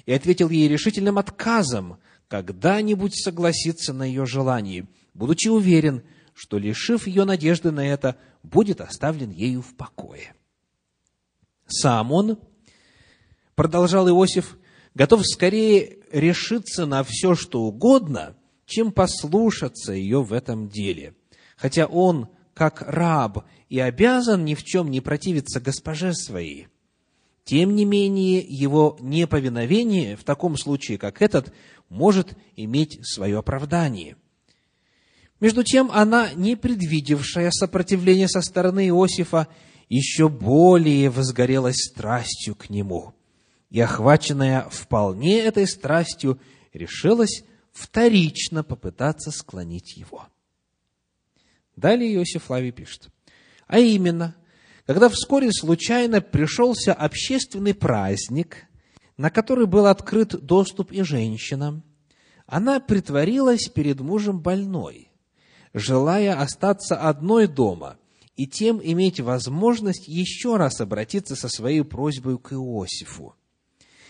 и 0.08 0.13
ответил 0.13 0.50
ей 0.50 0.68
решительным 0.68 1.20
отказом 1.20 2.00
когда-нибудь 2.27 3.13
согласиться 3.24 3.94
на 3.94 4.01
ее 4.01 4.25
желание, 4.25 4.88
будучи 5.13 5.48
уверен, 5.48 6.01
что, 6.34 6.58
лишив 6.58 7.06
ее 7.06 7.24
надежды 7.24 7.70
на 7.70 7.88
это, 7.88 8.16
будет 8.42 8.82
оставлен 8.82 9.30
ею 9.30 9.62
в 9.62 9.75
покое. 9.75 10.34
Сам 11.67 12.12
он, 12.12 12.39
продолжал 13.55 14.07
Иосиф, 14.09 14.57
готов 14.95 15.25
скорее 15.25 15.97
решиться 16.12 16.86
на 16.86 17.03
все, 17.03 17.36
что 17.36 17.63
угодно, 17.63 18.36
чем 18.65 18.91
послушаться 18.91 19.93
ее 19.93 20.24
в 20.24 20.33
этом 20.33 20.70
деле. 20.70 21.13
Хотя 21.55 21.85
он, 21.85 22.29
как 22.53 22.81
раб, 22.81 23.46
и 23.70 23.79
обязан 23.79 24.46
ни 24.46 24.55
в 24.55 24.63
чем 24.63 24.89
не 24.89 25.01
противиться 25.01 25.59
госпоже 25.59 26.13
своей. 26.13 26.68
Тем 27.44 27.75
не 27.75 27.85
менее, 27.85 28.39
его 28.39 28.98
неповиновение 29.00 30.18
в 30.18 30.24
таком 30.24 30.57
случае, 30.57 30.98
как 30.98 31.22
этот, 31.22 31.53
может 31.89 32.37
иметь 32.55 33.00
свое 33.03 33.37
оправдание. 33.37 34.18
Между 35.39 35.63
тем, 35.63 35.89
она, 35.92 36.33
не 36.33 36.55
предвидевшая 36.55 37.51
сопротивления 37.51 38.27
со 38.27 38.42
стороны 38.42 38.87
Иосифа, 38.89 39.48
еще 39.89 40.29
более 40.29 41.09
возгорелась 41.09 41.77
страстью 41.77 42.55
к 42.55 42.69
нему. 42.69 43.13
И, 43.69 43.79
охваченная 43.79 44.67
вполне 44.69 45.39
этой 45.39 45.67
страстью, 45.67 46.39
решилась 46.73 47.43
вторично 47.71 48.63
попытаться 48.63 49.31
склонить 49.31 49.97
его. 49.97 50.27
Далее 51.75 52.13
Иосиф 52.15 52.50
Лавий 52.50 52.71
пишет. 52.71 53.09
А 53.67 53.79
именно, 53.79 54.35
когда 54.85 55.09
вскоре 55.09 55.51
случайно 55.51 56.21
пришелся 56.21 56.93
общественный 56.93 57.73
праздник, 57.73 58.65
на 59.17 59.29
который 59.29 59.67
был 59.67 59.85
открыт 59.85 60.29
доступ 60.45 60.91
и 60.91 61.03
женщинам, 61.03 61.83
она 62.45 62.79
притворилась 62.79 63.67
перед 63.67 64.00
мужем 64.00 64.39
больной, 64.39 65.11
желая 65.73 66.39
остаться 66.39 66.95
одной 66.95 67.47
дома– 67.47 67.97
и 68.37 68.45
тем 68.45 68.79
иметь 68.81 69.19
возможность 69.19 70.07
еще 70.07 70.57
раз 70.57 70.79
обратиться 70.79 71.35
со 71.35 71.50
своей 71.50 71.83
просьбой 71.83 72.37
к 72.37 72.53
Иосифу. 72.53 73.35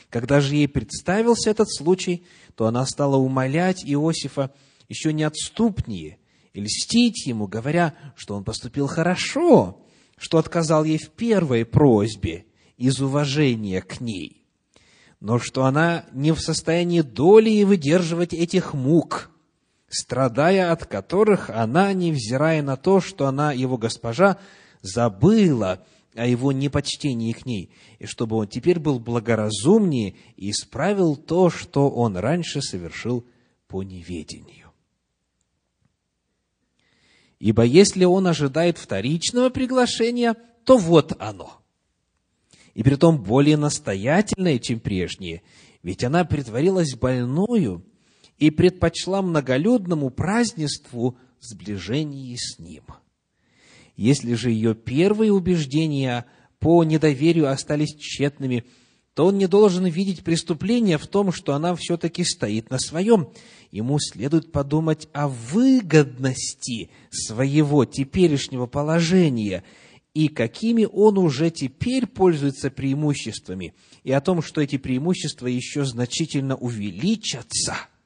Когда 0.10 0.42
же 0.42 0.56
ей 0.56 0.68
представился 0.68 1.50
этот 1.50 1.74
случай, 1.74 2.26
то 2.56 2.68
она 2.68 2.86
стала 2.86 3.16
умолять 3.16 3.84
Иосифа 3.86 4.54
еще 4.90 5.14
неотступнее 5.14 6.20
и 6.54 6.62
льстить 6.62 7.26
ему, 7.26 7.48
говоря, 7.48 7.94
что 8.16 8.36
он 8.36 8.44
поступил 8.44 8.88
хорошо, 8.88 9.82
что 10.18 10.38
отказал 10.38 10.84
ей 10.84 10.98
в 10.98 11.10
первой 11.12 11.66
просьбе 11.66 12.46
из 12.78 13.00
уважения 13.00 13.82
к 13.82 14.02
ней, 14.02 14.46
но 15.22 15.40
что 15.40 15.66
она 15.66 16.06
не 16.12 16.34
в 16.34 16.40
состоянии 16.40 17.02
доли 17.02 17.64
выдерживать 17.64 18.34
этих 18.34 18.74
мук– 18.74 19.32
страдая 19.90 20.72
от 20.72 20.86
которых 20.86 21.50
она, 21.50 21.94
невзирая 21.94 22.62
на 22.62 22.78
то, 22.78 23.02
что 23.02 23.28
она, 23.28 23.54
его 23.54 23.78
госпожа, 23.78 24.38
забыла 24.82 25.86
о 26.16 26.26
его 26.26 26.52
непочтении 26.52 27.32
к 27.32 27.46
ней, 27.46 27.72
и 28.00 28.06
чтобы 28.06 28.38
он 28.38 28.48
теперь 28.48 28.80
был 28.80 29.00
благоразумнее 29.00 30.16
и 30.36 30.52
исправил 30.52 31.16
то, 31.16 31.50
что 31.50 31.90
он 31.90 32.18
раньше 32.18 32.62
совершил 32.62 33.26
по 33.68 33.84
неведению. 33.84 34.72
Ибо 37.40 37.64
если 37.64 38.04
он 38.04 38.26
ожидает 38.28 38.78
вторичного 38.78 39.50
приглашения, 39.50 40.36
то 40.64 40.78
вот 40.78 41.14
оно. 41.20 41.62
И 42.74 42.84
при 42.84 42.96
том 42.96 43.22
более 43.22 43.58
настоятельное, 43.58 44.58
чем 44.60 44.80
прежнее, 44.80 45.44
ведь 45.84 46.04
она 46.04 46.26
притворилась 46.26 46.96
больною, 46.96 47.86
и 48.38 48.52
предпочла 48.52 49.22
многолюдному 49.22 50.10
празднеству 50.10 51.18
сближение 51.40 52.38
с 52.38 52.60
ним. 52.60 52.84
Если 53.96 54.36
же 54.36 54.52
ее 54.52 54.76
первые 54.76 55.34
убеждения 55.34 56.26
по 56.60 56.84
недоверию 56.84 57.50
остались 57.50 57.96
тщетными, 57.96 58.64
то 59.16 59.26
он 59.26 59.40
не 59.40 59.48
должен 59.48 59.86
видеть 59.86 60.24
преступления 60.24 61.00
в 61.00 61.08
том, 61.08 61.32
что 61.32 61.56
она 61.56 61.76
все-таки 61.76 62.24
стоит 62.24 62.70
на 62.70 62.78
своем. 62.78 63.30
Ему 63.72 63.98
следует 64.00 64.52
подумать 64.52 65.08
о 65.14 65.28
выгодности 65.28 66.92
своего 67.10 67.86
теперешнего 67.86 68.68
положения 68.68 69.64
и 70.14 70.28
какими 70.28 70.88
он 70.92 71.18
уже 71.18 71.50
теперь 71.50 72.08
пользуется 72.08 72.72
преимуществами, 72.72 73.74
и 74.04 74.12
о 74.12 74.22
том, 74.22 74.42
что 74.42 74.62
эти 74.62 74.78
преимущества 74.78 75.48
еще 75.48 75.86
значительно 75.86 76.56
увеличатся– 76.56 77.76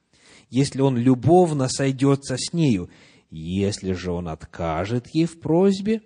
если 0.52 0.82
он 0.82 0.98
любовно 0.98 1.68
сойдется 1.70 2.36
с 2.38 2.54
нею. 2.54 2.90
Если 3.32 3.94
же 3.94 4.12
он 4.12 4.28
откажет 4.28 5.08
ей 5.14 5.26
в 5.26 5.40
просьбе, 5.40 6.02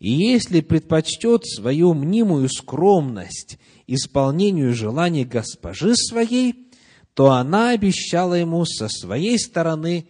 и 0.00 0.10
если 0.10 0.60
предпочтет 0.62 1.46
свою 1.46 1.92
мнимую 1.92 2.48
скромность 2.48 3.58
исполнению 3.86 4.72
желаний 4.74 5.24
госпожи 5.24 5.94
своей, 5.94 6.70
то 7.14 7.32
она 7.32 7.70
обещала 7.70 8.34
ему 8.34 8.64
со 8.64 8.88
своей 8.88 9.38
стороны 9.38 10.08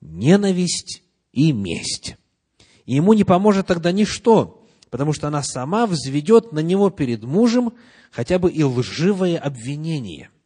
ненависть 0.00 1.02
и 1.32 1.52
месть. 1.52 2.16
И 2.86 2.94
ему 2.94 3.14
не 3.14 3.24
поможет 3.24 3.66
тогда 3.66 3.92
ничто, 3.92 4.64
потому 4.90 5.12
что 5.12 5.28
она 5.28 5.42
сама 5.42 5.86
взведет 5.86 6.52
на 6.52 6.60
него 6.60 6.90
перед 6.90 7.24
мужем 7.24 7.72
хотя 8.12 8.38
бы 8.38 8.50
и 8.52 8.62
лживое 8.62 9.36
обвинение– 9.36 10.30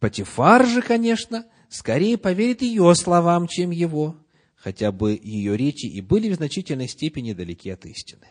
Патифар 0.00 0.66
же, 0.66 0.82
конечно, 0.82 1.46
скорее 1.68 2.18
поверит 2.18 2.62
ее 2.62 2.94
словам, 2.94 3.48
чем 3.48 3.70
его, 3.70 4.16
хотя 4.54 4.92
бы 4.92 5.18
ее 5.20 5.56
речи 5.56 5.86
и 5.86 6.00
были 6.00 6.30
в 6.30 6.36
значительной 6.36 6.88
степени 6.88 7.32
далеки 7.32 7.70
от 7.70 7.84
истины. 7.86 8.26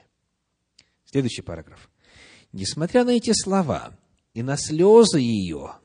Следующий 1.06 1.41
параграф. 1.41 1.89
Несмотря 2.51 3.03
на 3.03 3.12
эти 3.12 3.32
слова, 3.34 3.97
и 4.38 4.43
на 4.43 4.56
слезы 4.56 5.19
ее. 5.19 5.77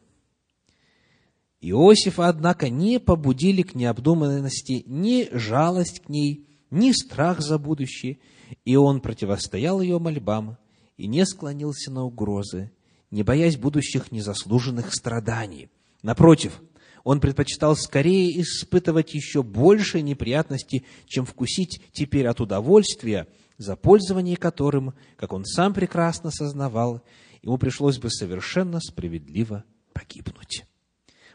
Иосифа, 1.62 2.28
однако, 2.28 2.68
не 2.68 3.00
побудили 3.00 3.62
к 3.62 3.74
необдуманности 3.74 4.84
ни 4.86 5.26
жалость 5.32 6.00
к 6.00 6.10
ней, 6.10 6.46
ни 6.70 6.92
страх 6.92 7.40
за 7.40 7.58
будущее, 7.58 8.18
и 8.66 8.76
он 8.76 9.00
противостоял 9.00 9.80
ее 9.80 9.98
мольбам 9.98 10.58
и 10.98 11.06
не 11.06 11.24
склонился 11.24 11.90
на 11.90 12.04
угрозы, 12.04 12.70
не 13.12 13.22
боясь 13.22 13.56
будущих 13.56 14.10
незаслуженных 14.10 14.92
страданий. 14.92 15.68
Напротив, 16.02 16.60
он 17.04 17.20
предпочитал 17.20 17.76
скорее 17.76 18.40
испытывать 18.40 19.14
еще 19.14 19.42
больше 19.42 20.00
неприятностей, 20.02 20.84
чем 21.06 21.26
вкусить 21.26 21.82
теперь 21.92 22.26
от 22.26 22.40
удовольствия, 22.40 23.28
за 23.58 23.76
пользование 23.76 24.36
которым, 24.36 24.94
как 25.16 25.32
он 25.32 25.44
сам 25.44 25.74
прекрасно 25.74 26.30
сознавал, 26.30 27.02
ему 27.42 27.58
пришлось 27.58 27.98
бы 27.98 28.10
совершенно 28.10 28.80
справедливо 28.80 29.62
погибнуть. 29.92 30.64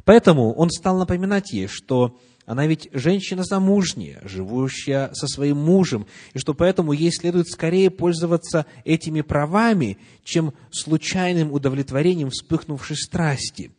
Поэтому 0.04 0.54
он 0.54 0.70
стал 0.72 0.98
напоминать 0.98 1.54
ей, 1.54 1.68
что 1.68 2.20
она 2.48 2.66
ведь 2.66 2.88
женщина 2.94 3.44
замужняя, 3.44 4.22
живущая 4.24 5.12
со 5.14 5.28
своим 5.28 5.58
мужем, 5.58 6.08
и 6.34 6.40
что 6.40 6.54
поэтому 6.54 6.94
ей 6.94 7.12
следует 7.12 7.50
скорее 7.50 7.92
пользоваться 7.92 8.66
этими 8.86 9.20
правами, 9.20 9.98
чем 10.24 10.54
случайным 10.72 11.52
удовлетворением 11.52 12.30
вспыхнувшей 12.30 12.96
страсти. 12.96 13.72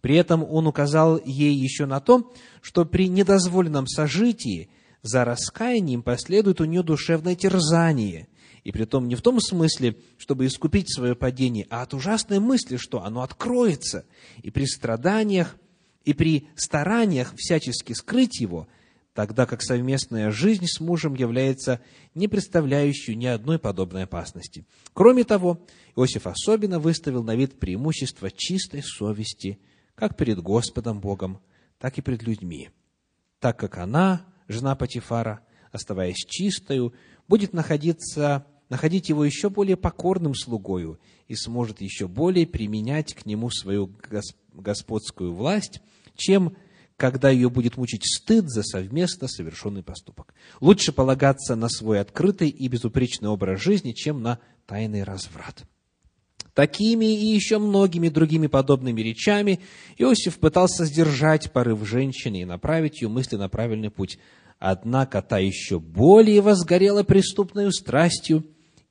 При 0.00 0.16
этом 0.16 0.42
он 0.42 0.66
указал 0.66 1.20
ей 1.22 1.54
еще 1.54 1.84
на 1.84 2.00
то, 2.00 2.32
что 2.62 2.86
при 2.86 3.08
недозволенном 3.08 3.86
сожитии 3.86 4.70
за 5.02 5.26
раскаянием 5.26 6.02
последует 6.02 6.62
у 6.62 6.64
нее 6.64 6.82
душевное 6.82 7.34
терзание. 7.34 8.28
И 8.62 8.72
при 8.72 8.86
том 8.86 9.06
не 9.06 9.16
в 9.16 9.20
том 9.20 9.38
смысле, 9.38 9.98
чтобы 10.16 10.46
искупить 10.46 10.90
свое 10.90 11.14
падение, 11.14 11.66
а 11.68 11.82
от 11.82 11.92
ужасной 11.92 12.38
мысли, 12.38 12.78
что 12.78 13.04
оно 13.04 13.20
откроется. 13.20 14.06
И 14.42 14.50
при 14.50 14.64
страданиях 14.64 15.56
и 16.04 16.12
при 16.12 16.48
стараниях 16.56 17.34
всячески 17.36 17.92
скрыть 17.92 18.40
его, 18.40 18.68
тогда 19.14 19.46
как 19.46 19.62
совместная 19.62 20.30
жизнь 20.30 20.66
с 20.66 20.80
мужем 20.80 21.14
является 21.14 21.80
не 22.14 22.28
представляющей 22.28 23.14
ни 23.14 23.26
одной 23.26 23.58
подобной 23.58 24.04
опасности. 24.04 24.66
Кроме 24.92 25.24
того, 25.24 25.64
Иосиф 25.96 26.26
особенно 26.26 26.78
выставил 26.78 27.22
на 27.22 27.36
вид 27.36 27.58
преимущество 27.58 28.30
чистой 28.30 28.82
совести, 28.82 29.58
как 29.94 30.16
перед 30.16 30.40
Господом 30.40 31.00
Богом, 31.00 31.40
так 31.78 31.98
и 31.98 32.02
перед 32.02 32.22
людьми, 32.22 32.70
так 33.38 33.58
как 33.58 33.78
она, 33.78 34.26
жена 34.48 34.74
Патифара, 34.74 35.40
оставаясь 35.70 36.24
чистою, 36.28 36.92
будет 37.28 37.52
находиться, 37.52 38.46
находить 38.68 39.08
его 39.08 39.24
еще 39.24 39.50
более 39.50 39.76
покорным 39.76 40.34
слугою 40.34 40.98
и 41.28 41.34
сможет 41.34 41.80
еще 41.80 42.08
более 42.08 42.46
применять 42.46 43.14
к 43.14 43.26
нему 43.26 43.50
свою 43.50 43.88
господскую 44.54 45.34
власть, 45.34 45.80
чем 46.16 46.56
когда 46.96 47.28
ее 47.28 47.50
будет 47.50 47.76
мучить 47.76 48.04
стыд 48.04 48.48
за 48.48 48.62
совместно 48.62 49.26
совершенный 49.28 49.82
поступок. 49.82 50.34
Лучше 50.60 50.92
полагаться 50.92 51.56
на 51.56 51.68
свой 51.68 52.00
открытый 52.00 52.48
и 52.48 52.68
безупречный 52.68 53.28
образ 53.28 53.60
жизни, 53.60 53.92
чем 53.92 54.22
на 54.22 54.38
тайный 54.66 55.02
разврат. 55.02 55.64
Такими 56.54 57.06
и 57.06 57.34
еще 57.34 57.58
многими 57.58 58.08
другими 58.08 58.46
подобными 58.46 59.00
речами 59.00 59.58
Иосиф 59.98 60.38
пытался 60.38 60.84
сдержать 60.84 61.50
порыв 61.50 61.84
женщины 61.84 62.42
и 62.42 62.44
направить 62.44 63.02
ее 63.02 63.08
мысли 63.08 63.36
на 63.36 63.48
правильный 63.48 63.90
путь. 63.90 64.18
Однако 64.60 65.20
та 65.20 65.38
еще 65.38 65.80
более 65.80 66.40
возгорела 66.40 67.02
преступной 67.02 67.72
страстью 67.72 68.44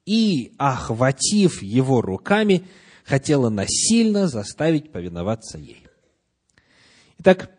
и, 0.06 0.54
охватив 0.58 1.64
его 1.64 2.02
руками, 2.02 2.64
хотела 3.04 3.50
насильно 3.50 4.28
заставить 4.28 4.92
повиноваться 4.92 5.58
ей. 5.58 5.86
Итак, 7.20 7.52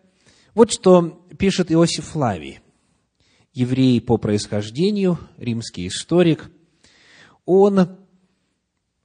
вот 0.55 0.73
что 0.73 1.27
пишет 1.39 1.73
Иосиф 1.73 2.07
Флавий, 2.07 2.61
еврей 3.53 4.01
по 4.01 4.19
происхождению, 4.19 5.19
римский 5.37 5.87
историк. 5.87 6.51
Он 7.45 7.99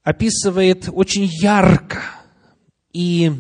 описывает 0.04 0.90
очень 0.92 1.26
ярко 1.26 2.02
и, 2.94 3.32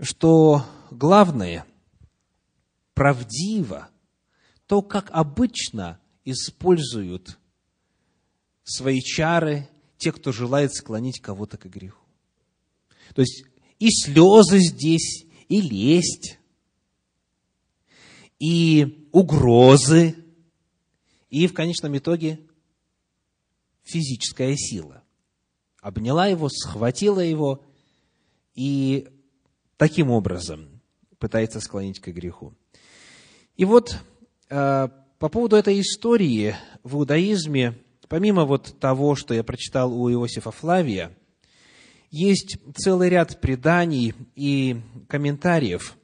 что 0.00 0.64
главное, 0.90 1.64
правдиво, 2.94 3.88
то, 4.66 4.82
как 4.82 5.10
обычно 5.12 6.00
используют 6.24 7.38
свои 8.64 9.00
чары 9.00 9.68
те, 9.98 10.12
кто 10.12 10.32
желает 10.32 10.74
склонить 10.74 11.20
кого-то 11.20 11.56
к 11.56 11.66
греху. 11.66 12.04
То 13.14 13.22
есть 13.22 13.44
и 13.78 13.90
слезы 13.90 14.58
здесь, 14.58 15.26
и 15.48 15.60
лесть, 15.60 16.38
и 18.38 19.08
угрозы, 19.12 20.14
и 21.30 21.46
в 21.46 21.54
конечном 21.54 21.96
итоге 21.96 22.40
физическая 23.82 24.56
сила. 24.56 25.02
Обняла 25.80 26.26
его, 26.26 26.48
схватила 26.48 27.20
его 27.20 27.64
и 28.54 29.08
таким 29.76 30.10
образом 30.10 30.80
пытается 31.18 31.60
склонить 31.60 32.00
к 32.00 32.08
греху. 32.08 32.54
И 33.56 33.64
вот 33.64 33.96
э, 34.50 34.88
по 35.18 35.28
поводу 35.28 35.56
этой 35.56 35.80
истории 35.80 36.56
в 36.82 36.96
иудаизме, 36.96 37.78
помимо 38.08 38.44
вот 38.44 38.78
того, 38.78 39.14
что 39.14 39.34
я 39.34 39.44
прочитал 39.44 39.92
у 39.92 40.10
Иосифа 40.10 40.50
Флавия, 40.50 41.16
есть 42.10 42.58
целый 42.74 43.08
ряд 43.08 43.40
преданий 43.40 44.14
и 44.34 44.80
комментариев 45.08 45.96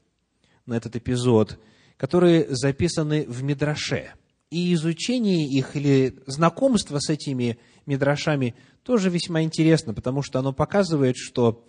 на 0.67 0.75
этот 0.75 0.97
эпизод, 0.97 1.59
которые 1.97 2.47
записаны 2.55 3.25
в 3.27 3.43
Мидраше. 3.43 4.13
И 4.51 4.75
изучение 4.75 5.49
их 5.49 5.77
или 5.77 6.19
знакомство 6.27 6.99
с 6.99 7.09
этими 7.09 7.59
Мидрашами 7.87 8.55
тоже 8.83 9.09
весьма 9.09 9.43
интересно, 9.43 9.95
потому 9.95 10.23
что 10.23 10.39
оно 10.39 10.53
показывает, 10.53 11.17
что 11.17 11.65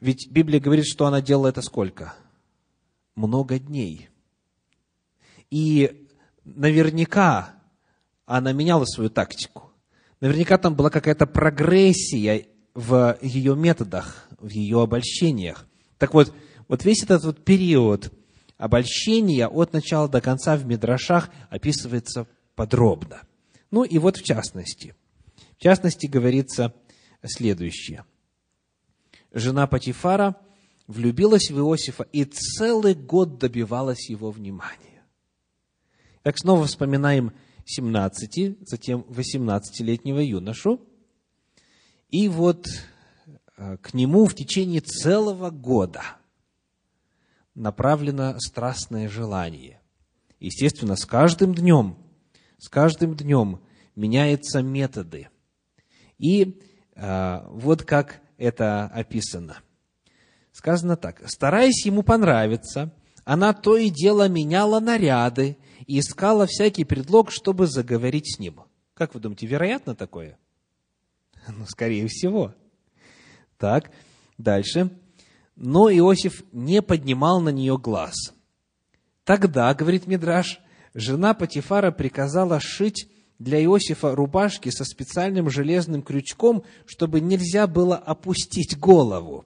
ведь 0.00 0.28
Библия 0.30 0.58
говорит, 0.58 0.84
что 0.84 1.06
она 1.06 1.22
делала 1.22 1.46
это 1.46 1.62
сколько? 1.62 2.14
Много 3.14 3.60
дней. 3.60 4.08
И 5.48 6.08
наверняка 6.44 7.54
она 8.26 8.52
меняла 8.52 8.84
свою 8.84 9.10
тактику. 9.10 9.72
Наверняка 10.20 10.58
там 10.58 10.74
была 10.74 10.90
какая-то 10.90 11.26
прогрессия 11.26 12.46
в 12.74 13.18
ее 13.20 13.56
методах, 13.56 14.28
в 14.38 14.48
ее 14.48 14.82
обольщениях. 14.82 15.66
Так 15.98 16.14
вот, 16.14 16.32
вот 16.68 16.84
весь 16.84 17.02
этот 17.02 17.24
вот 17.24 17.44
период 17.44 18.12
обольщения 18.56 19.48
от 19.48 19.72
начала 19.72 20.08
до 20.08 20.20
конца 20.20 20.56
в 20.56 20.64
Мидрашах 20.64 21.30
описывается 21.50 22.26
подробно. 22.54 23.22
Ну 23.70 23.84
и 23.84 23.98
вот 23.98 24.16
в 24.16 24.22
частности. 24.22 24.94
В 25.58 25.62
частности 25.62 26.06
говорится 26.06 26.74
следующее. 27.24 28.04
Жена 29.32 29.66
Патифара 29.66 30.36
влюбилась 30.86 31.50
в 31.50 31.58
Иосифа 31.58 32.04
и 32.12 32.24
целый 32.24 32.94
год 32.94 33.38
добивалась 33.38 34.08
его 34.08 34.30
внимания. 34.30 35.02
Как 36.22 36.38
снова 36.38 36.66
вспоминаем 36.66 37.32
17, 37.64 38.68
затем 38.68 39.00
18-летнего 39.08 40.20
юношу. 40.20 40.80
И 42.08 42.28
вот 42.28 42.66
э, 43.56 43.76
к 43.78 43.94
нему 43.94 44.26
в 44.26 44.34
течение 44.34 44.80
целого 44.80 45.50
года 45.50 46.02
направлено 47.54 48.38
страстное 48.38 49.08
желание. 49.08 49.80
Естественно, 50.40 50.96
с 50.96 51.06
каждым 51.06 51.54
днем, 51.54 51.96
с 52.58 52.68
каждым 52.68 53.14
днем 53.14 53.60
меняются 53.94 54.62
методы. 54.62 55.28
И 56.18 56.60
э, 56.94 57.40
вот 57.48 57.84
как 57.84 58.20
это 58.38 58.86
описано. 58.86 59.58
Сказано 60.52 60.96
так. 60.96 61.22
Стараясь 61.28 61.86
ему 61.86 62.02
понравиться, 62.02 62.92
она 63.24 63.52
то 63.52 63.76
и 63.76 63.88
дело 63.88 64.28
меняла 64.28 64.80
наряды 64.80 65.56
и 65.92 65.98
искала 65.98 66.46
всякий 66.46 66.84
предлог, 66.84 67.30
чтобы 67.30 67.66
заговорить 67.66 68.36
с 68.36 68.38
ним. 68.38 68.62
Как 68.94 69.12
вы 69.12 69.20
думаете, 69.20 69.46
вероятно 69.46 69.94
такое? 69.94 70.38
Ну, 71.48 71.66
скорее 71.66 72.06
всего. 72.06 72.54
Так, 73.58 73.90
дальше. 74.38 74.88
Но 75.54 75.90
Иосиф 75.90 76.44
не 76.50 76.80
поднимал 76.80 77.42
на 77.42 77.50
нее 77.50 77.76
глаз. 77.76 78.14
Тогда, 79.24 79.74
говорит 79.74 80.06
Мидраш, 80.06 80.60
жена 80.94 81.34
Патифара 81.34 81.90
приказала 81.90 82.58
шить 82.58 83.10
для 83.38 83.62
Иосифа 83.62 84.14
рубашки 84.14 84.70
со 84.70 84.84
специальным 84.84 85.50
железным 85.50 86.00
крючком, 86.00 86.64
чтобы 86.86 87.20
нельзя 87.20 87.66
было 87.66 87.96
опустить 87.98 88.78
голову. 88.78 89.44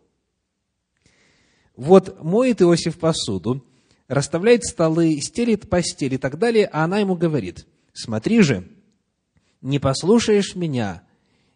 Вот 1.75 2.23
моет 2.23 2.63
Иосиф 2.63 3.01
посуду, 3.01 3.65
расставляет 4.09 4.64
столы, 4.64 5.21
стелит 5.21 5.69
постель 5.69 6.14
и 6.14 6.19
так 6.19 6.38
далее, 6.38 6.66
а 6.66 6.85
она 6.85 6.99
ему 6.99 7.16
говорит, 7.16 7.66
смотри 7.92 8.42
же, 8.42 8.69
не 9.61 9.79
послушаешь 9.79 10.55
меня, 10.55 11.03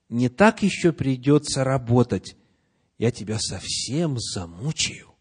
не 0.08 0.28
так 0.28 0.62
еще 0.62 0.92
придется 0.92 1.64
работать, 1.64 2.36
я 2.98 3.10
тебя 3.10 3.38
совсем 3.38 4.18
замучаю. 4.18 5.14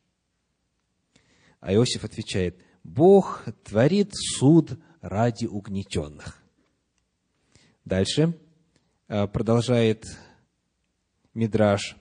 А 1.59 1.73
Иосиф 1.73 2.03
отвечает, 2.03 2.59
Бог 2.83 3.45
творит 3.63 4.13
суд 4.15 4.79
ради 5.01 5.45
угнетенных. 5.45 6.41
Дальше 7.85 8.37
э, 9.07 9.27
продолжает 9.27 10.05
Мидраш. 11.33 11.95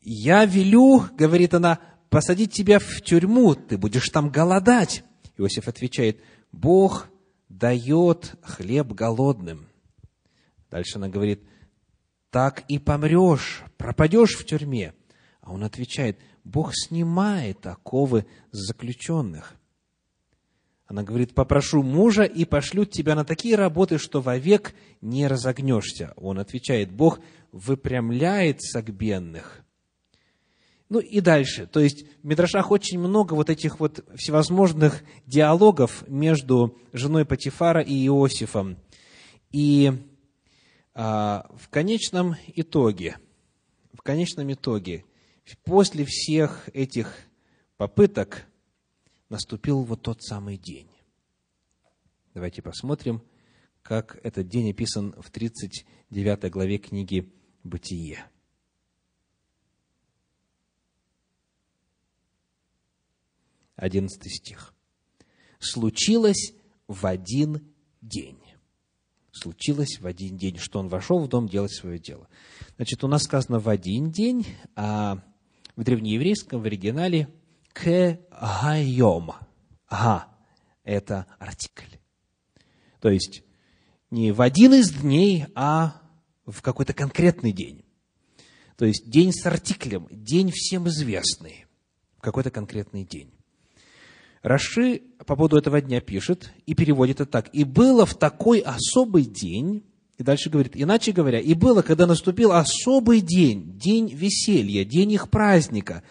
«Я 0.00 0.44
велю,— 0.44 1.04
говорит 1.18 1.54
она,— 1.54 1.80
посадить 2.10 2.52
тебя 2.52 2.78
в 2.78 3.00
тюрьму, 3.02 3.54
ты 3.54 3.78
будешь 3.78 4.08
там 4.08 4.30
голодать». 4.30 5.04
Иосиф 5.36 5.68
отвечает, 5.68 6.20
«Бог 6.52 7.08
дает 7.48 8.34
хлеб 8.42 8.92
голодным». 8.92 9.68
Дальше 10.70 10.96
она 10.96 11.08
говорит, 11.08 11.42
«Так 12.30 12.64
и 12.68 12.78
помрешь, 12.78 13.62
пропадешь 13.76 14.36
в 14.36 14.44
тюрьме». 14.44 14.94
А 15.40 15.52
он 15.52 15.62
отвечает, 15.62 16.18
Бог 16.42 16.72
снимает 16.74 17.66
оковы 17.66 18.26
с 18.50 18.66
заключенных. 18.66 19.54
Она 20.86 21.02
говорит, 21.02 21.34
попрошу 21.34 21.82
мужа 21.82 22.22
и 22.22 22.44
пошлют 22.44 22.92
тебя 22.92 23.16
на 23.16 23.24
такие 23.24 23.56
работы, 23.56 23.98
что 23.98 24.20
вовек 24.20 24.74
не 25.00 25.26
разогнешься. 25.26 26.12
Он 26.16 26.38
отвечает, 26.38 26.92
Бог 26.92 27.20
выпрямляет 27.50 28.62
согбенных. 28.62 29.65
Ну 30.88 31.00
и 31.00 31.20
дальше. 31.20 31.66
То 31.66 31.80
есть 31.80 32.06
в 32.22 32.26
Мидрашах 32.26 32.70
очень 32.70 32.98
много 32.98 33.34
вот 33.34 33.50
этих 33.50 33.80
вот 33.80 34.04
всевозможных 34.14 35.02
диалогов 35.26 36.04
между 36.08 36.78
женой 36.92 37.24
Патифара 37.24 37.80
и 37.80 38.06
Иосифом. 38.06 38.76
И 39.50 39.92
а, 40.94 41.50
в 41.56 41.68
конечном 41.68 42.36
итоге, 42.54 43.16
в 43.92 44.02
конечном 44.02 44.52
итоге– 44.52 45.04
После 45.64 46.04
всех 46.04 46.68
этих 46.72 47.14
попыток 47.76 48.46
наступил 49.28 49.84
вот 49.84 50.02
тот 50.02 50.22
самый 50.22 50.56
день. 50.56 50.88
Давайте 52.34 52.62
посмотрим, 52.62 53.22
как 53.82 54.18
этот 54.24 54.48
день 54.48 54.70
описан 54.70 55.14
в 55.20 55.30
39 55.30 56.50
главе 56.50 56.78
книги 56.78 57.32
«Бытие». 57.62 58.24
Одиннадцатый 63.76 64.30
стих. 64.30 64.74
«Случилось 65.58 66.54
в 66.88 67.06
один 67.06 67.72
день». 68.00 68.38
Случилось 69.32 70.00
в 70.00 70.06
один 70.06 70.38
день, 70.38 70.56
что 70.56 70.78
он 70.78 70.88
вошел 70.88 71.18
в 71.18 71.28
дом 71.28 71.46
делать 71.46 71.72
свое 71.72 71.98
дело. 71.98 72.26
Значит, 72.76 73.04
у 73.04 73.08
нас 73.08 73.24
сказано 73.24 73.60
в 73.60 73.68
один 73.68 74.10
день, 74.10 74.46
а 74.74 75.22
в 75.76 75.84
древнееврейском, 75.84 76.62
в 76.62 76.64
оригинале, 76.64 77.28
к 77.74 78.18
гайом. 78.30 79.32
Га– 79.90 80.34
это 80.84 81.26
артикль. 81.38 81.98
То 83.00 83.10
есть, 83.10 83.42
не 84.10 84.32
в 84.32 84.40
один 84.40 84.72
из 84.72 84.90
дней, 84.90 85.44
а 85.54 86.00
в 86.46 86.62
какой-то 86.62 86.94
конкретный 86.94 87.52
день. 87.52 87.84
То 88.78 88.86
есть, 88.86 89.10
день 89.10 89.32
с 89.32 89.44
артиклем, 89.44 90.08
день 90.10 90.50
всем 90.50 90.88
известный, 90.88 91.66
в 92.16 92.22
какой-то 92.22 92.50
конкретный 92.50 93.04
день. 93.04 93.35
Раши 94.46 95.02
по 95.26 95.34
поводу 95.34 95.56
этого 95.56 95.80
дня 95.80 96.00
пишет 96.00 96.52
и 96.66 96.76
переводит 96.76 97.20
это 97.20 97.28
так. 97.28 97.48
«И 97.52 97.64
было 97.64 98.06
в 98.06 98.14
такой 98.14 98.60
особый 98.60 99.24
день, 99.24 99.82
и 100.18 100.22
дальше 100.22 100.50
говорит, 100.50 100.74
иначе 100.76 101.10
говоря, 101.10 101.40
и 101.40 101.52
было, 101.54 101.82
когда 101.82 102.06
наступил 102.06 102.52
особый 102.52 103.22
день, 103.22 103.76
день 103.76 104.08
веселья, 104.08 104.84
день 104.84 105.10
их 105.10 105.30
праздника, 105.30 106.04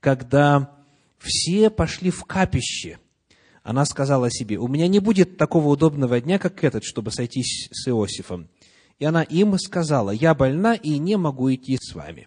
когда 0.00 0.76
все 1.18 1.70
пошли 1.70 2.10
в 2.10 2.24
капище. 2.24 2.98
Она 3.62 3.84
сказала 3.84 4.32
себе, 4.32 4.58
у 4.58 4.66
меня 4.66 4.88
не 4.88 4.98
будет 4.98 5.36
такого 5.36 5.68
удобного 5.68 6.20
дня, 6.20 6.40
как 6.40 6.64
этот, 6.64 6.82
чтобы 6.82 7.12
сойтись 7.12 7.68
с 7.70 7.86
Иосифом. 7.86 8.48
И 8.98 9.04
она 9.04 9.22
им 9.22 9.56
сказала, 9.60 10.10
я 10.10 10.34
больна 10.34 10.74
и 10.74 10.98
не 10.98 11.16
могу 11.16 11.54
идти 11.54 11.78
с 11.80 11.94
вами. 11.94 12.26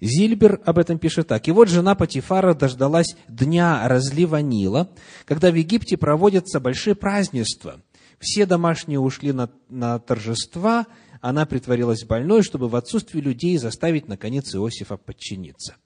Зильбер 0.00 0.60
об 0.64 0.78
этом 0.78 0.98
пишет 0.98 1.28
так. 1.28 1.46
И 1.48 1.52
вот 1.52 1.68
жена 1.68 1.94
Патифара 1.94 2.54
дождалась 2.54 3.16
дня 3.28 3.86
разлива 3.86 4.38
Нила, 4.38 4.90
когда 5.26 5.50
в 5.50 5.54
Египте 5.54 5.96
проводятся 5.96 6.60
большие 6.60 6.94
празднества– 6.94 7.80
все 8.20 8.44
домашние 8.44 9.00
ушли 9.00 9.32
на, 9.32 9.50
на 9.70 9.98
торжества, 9.98 10.86
она 11.22 11.46
притворилась 11.46 12.04
больной, 12.04 12.42
чтобы 12.42 12.68
в 12.68 12.76
отсутствии 12.76 13.20
людей 13.20 13.56
заставить, 13.56 14.08
наконец, 14.08 14.54
Иосифа 14.54 14.98
подчиниться. 14.98 15.76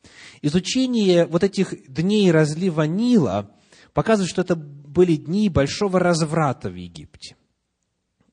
Изучение 0.43 1.27
вот 1.27 1.45
этих 1.45 1.93
дней 1.93 2.31
разлива 2.33 2.83
Нила 2.83 3.51
показывает, 3.95 4.31
что 4.31 4.43
это 4.43 4.57
были 4.57 5.15
дни 5.15 5.49
большого 5.49 6.01
разврата 6.01 6.71
в 6.71 6.75
Египте. 6.75 7.37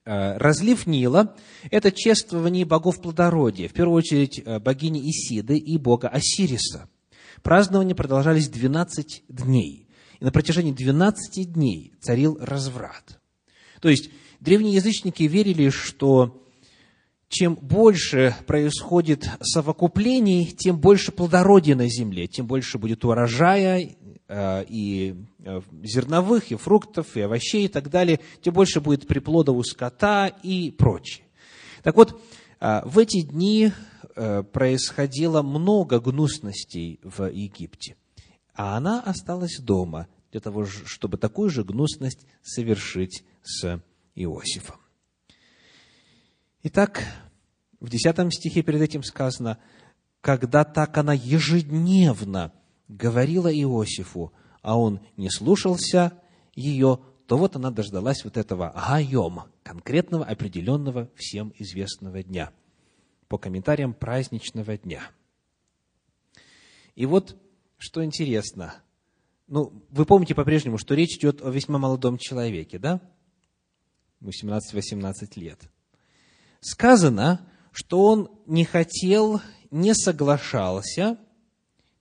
Э, 0.04 0.38
разлив 0.38 0.88
Нила– 0.88 1.36
это 1.70 1.92
чествование 1.92 2.66
богов 2.66 3.02
плодородия, 3.02 3.68
в 3.68 3.74
первую 3.74 3.98
очередь 3.98 4.42
э, 4.44 4.60
богини 4.60 5.00
Исиды 5.12 5.58
и 5.58 5.78
бога 5.78 6.08
Осириса. 6.08 6.90
Празднования 7.44 7.94
продолжались 7.94 8.50
12 8.50 9.26
дней. 9.28 9.88
И 10.20 10.26
на 10.26 10.32
протяжении 10.32 10.72
12 10.72 11.54
дней 11.54 11.94
царил 12.00 12.38
разврат. 12.42 13.20
То 13.80 13.90
есть 13.90 14.10
древние 14.40 14.76
язычники 14.76 15.24
верили, 15.24 15.70
что 15.70 16.48
чем 17.28 17.56
больше 17.56 18.36
происходит 18.46 19.30
совокуплений, 19.42 20.48
тем 20.48 20.80
больше 20.80 21.12
плодородия 21.12 21.76
на 21.76 21.88
земле, 21.88 22.28
тем 22.28 22.48
больше 22.48 22.78
будет 22.78 23.06
урожая 23.06 23.96
и 24.70 25.16
э, 25.40 25.62
зерновых, 25.84 26.52
и 26.52 26.56
фруктов, 26.56 27.18
и 27.18 27.22
овощей 27.22 27.66
и 27.66 27.68
так 27.68 27.90
далее, 27.90 28.20
тем 28.42 28.54
больше 28.54 28.80
будет 28.80 29.08
приплода 29.08 29.52
у 29.52 29.62
скота 29.64 30.28
и 30.28 30.72
прочее. 30.72 31.26
Так 31.84 31.96
вот, 31.96 32.22
э, 32.60 32.82
в 32.86 32.98
эти 32.98 33.22
дни 33.22 33.72
происходило 34.52 35.42
много 35.42 36.02
гнусностей 36.02 37.00
в 37.02 37.32
Египте, 37.32 37.96
а 38.54 38.76
она 38.76 39.02
осталась 39.02 39.58
дома 39.58 40.08
для 40.32 40.42
того, 40.42 40.66
чтобы 40.66 41.18
такую 41.18 41.50
же 41.50 41.64
гнусность 41.64 42.28
совершить 42.42 43.24
с 43.42 43.82
Иосифом. 44.16 44.76
Итак, 46.64 47.06
в 47.80 47.90
10 47.90 48.34
стихе 48.34 48.62
перед 48.64 48.82
этим 48.82 49.02
сказано, 49.02 49.58
когда 50.20 50.66
так 50.66 50.98
она 50.98 51.14
ежедневно 51.14 52.52
говорила 52.92 53.52
Иосифу, 53.52 54.34
а 54.62 54.78
он 54.78 55.00
не 55.18 55.30
слушался 55.30 56.14
ее, 56.54 57.00
то 57.26 57.38
вот 57.38 57.56
она 57.56 57.72
дождалась 57.72 58.24
вот 58.24 58.38
этого 58.38 58.74
гайом, 58.76 59.44
конкретного, 59.64 60.26
определенного, 60.26 61.10
всем 61.16 61.54
известного 61.58 62.22
дня, 62.22 62.52
по 63.28 63.38
комментариям 63.38 63.94
праздничного 63.94 64.78
дня. 64.78 65.02
И 66.96 67.06
вот, 67.06 67.38
что 67.78 68.04
интересно, 68.04 68.76
ну, 69.48 69.72
вы 69.90 70.06
помните 70.06 70.36
по-прежнему, 70.36 70.78
что 70.78 70.94
речь 70.94 71.18
идет 71.18 71.42
о 71.42 71.50
весьма 71.50 71.80
молодом 71.80 72.18
человеке, 72.18 72.78
да? 72.78 73.02
ему 74.20 74.32
17-18 74.32 75.14
лет. 75.36 75.60
Сказано, 76.60 77.48
что 77.72 78.06
он 78.06 78.30
не 78.46 78.66
хотел, 78.66 79.42
не 79.72 79.94
соглашался, 79.94 81.18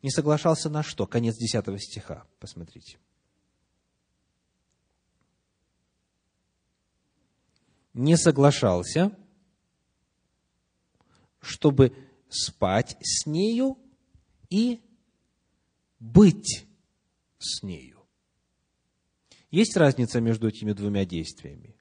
не 0.02 0.10
соглашался 0.10 0.70
на 0.70 0.82
что? 0.82 1.06
Конец 1.06 1.36
10 1.36 1.82
стиха, 1.82 2.26
посмотрите. 2.38 2.98
Не 7.92 8.16
соглашался, 8.16 9.16
чтобы 11.40 11.92
спать 12.28 12.96
с 13.00 13.26
нею 13.26 13.76
и 14.48 14.80
быть 15.98 16.66
с 17.38 17.62
нею. 17.62 18.06
Есть 19.50 19.76
разница 19.76 20.20
между 20.20 20.48
этими 20.48 20.72
двумя 20.72 21.04
действиями? 21.04 21.74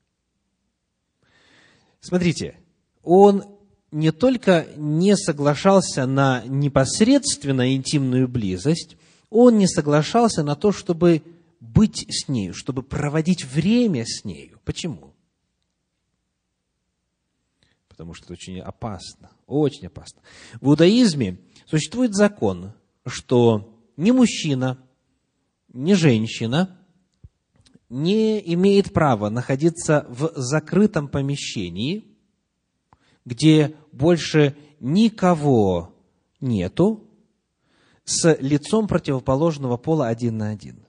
Смотрите, 1.99 2.59
он 3.03 3.58
не 3.91 4.11
только 4.11 4.67
не 4.75 5.15
соглашался 5.15 6.05
на 6.05 6.43
непосредственно 6.45 7.75
интимную 7.75 8.27
близость, 8.27 8.97
он 9.29 9.57
не 9.57 9.67
соглашался 9.67 10.43
на 10.43 10.55
то, 10.55 10.71
чтобы 10.71 11.23
быть 11.59 12.05
с 12.09 12.27
нею, 12.27 12.53
чтобы 12.53 12.83
проводить 12.83 13.45
время 13.45 14.05
с 14.05 14.23
нею. 14.23 14.59
Почему? 14.63 15.13
Потому 17.87 18.13
что 18.13 18.25
это 18.25 18.33
очень 18.33 18.59
опасно, 18.59 19.31
очень 19.45 19.87
опасно. 19.87 20.21
В 20.61 20.69
иудаизме 20.69 21.39
существует 21.65 22.15
закон, 22.15 22.73
что 23.05 23.75
ни 23.97 24.11
мужчина, 24.11 24.77
ни 25.73 25.93
женщина 25.93 26.77
не 27.89 28.39
имеет 28.53 28.93
права 28.93 29.29
находиться 29.29 30.05
в 30.09 30.31
закрытом 30.35 31.07
помещении, 31.07 32.08
где 33.29 33.75
больше 33.91 34.57
никого 34.79 35.93
нету, 36.41 37.07
с 38.03 38.35
лицом 38.41 38.87
противоположного 38.87 39.77
пола 39.77 40.07
один 40.07 40.37
на 40.37 40.49
один. 40.49 40.83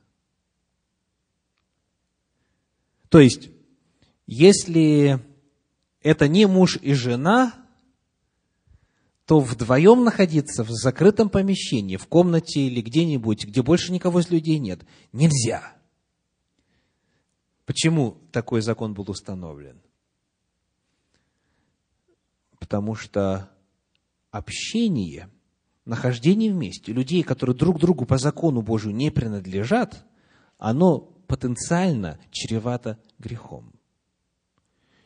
То 3.10 3.20
есть, 3.20 3.50
если 4.26 5.20
это 6.00 6.28
не 6.28 6.46
муж 6.46 6.78
и 6.80 6.94
жена, 6.94 7.52
то 9.26 9.40
вдвоем 9.40 10.02
находиться 10.02 10.64
в 10.64 10.70
закрытом 10.70 11.28
помещении, 11.28 11.98
в 11.98 12.06
комнате 12.06 12.60
или 12.60 12.80
где-нибудь, 12.80 13.44
где 13.44 13.62
больше 13.62 13.92
никого 13.92 14.20
из 14.20 14.30
людей 14.30 14.58
нет, 14.58 14.80
нельзя. 15.12 15.74
Почему 17.66 18.16
такой 18.32 18.62
закон 18.62 18.94
был 18.94 19.10
установлен? 19.10 19.82
Потому 22.60 22.94
что 22.94 23.50
общение, 24.30 25.28
нахождение 25.84 26.52
вместе 26.52 26.92
людей, 26.92 27.24
которые 27.24 27.56
друг 27.56 27.80
другу 27.80 28.06
по 28.06 28.18
закону 28.18 28.62
Божию 28.62 28.94
не 28.94 29.10
принадлежат, 29.10 30.06
оно 30.58 31.00
потенциально 31.00 32.20
чревато 32.30 33.00
грехом. 33.18 33.72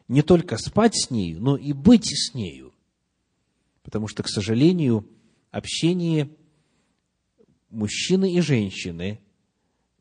Не 0.09 0.21
только 0.21 0.59
спать 0.59 0.95
с 0.95 1.11
нею, 1.11 1.41
но 1.41 1.57
и 1.57 1.73
быть 1.73 2.11
с 2.13 2.35
нею. 2.35 2.75
Потому 3.83 4.09
что, 4.09 4.23
к 4.23 4.29
сожалению, 4.29 5.09
общение 5.51 6.29
мужчины 7.71 8.35
и 8.35 8.41
женщины, 8.41 9.21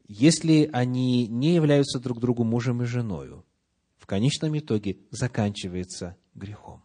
если 0.07 0.69
они 0.73 1.27
не 1.27 1.53
являются 1.53 1.99
друг 1.99 2.19
другу 2.19 2.43
мужем 2.43 2.81
и 2.81 2.85
женою, 2.85 3.45
в 3.97 4.05
конечном 4.05 4.57
итоге 4.57 4.97
заканчивается 5.11 6.17
грехом. 6.35 6.82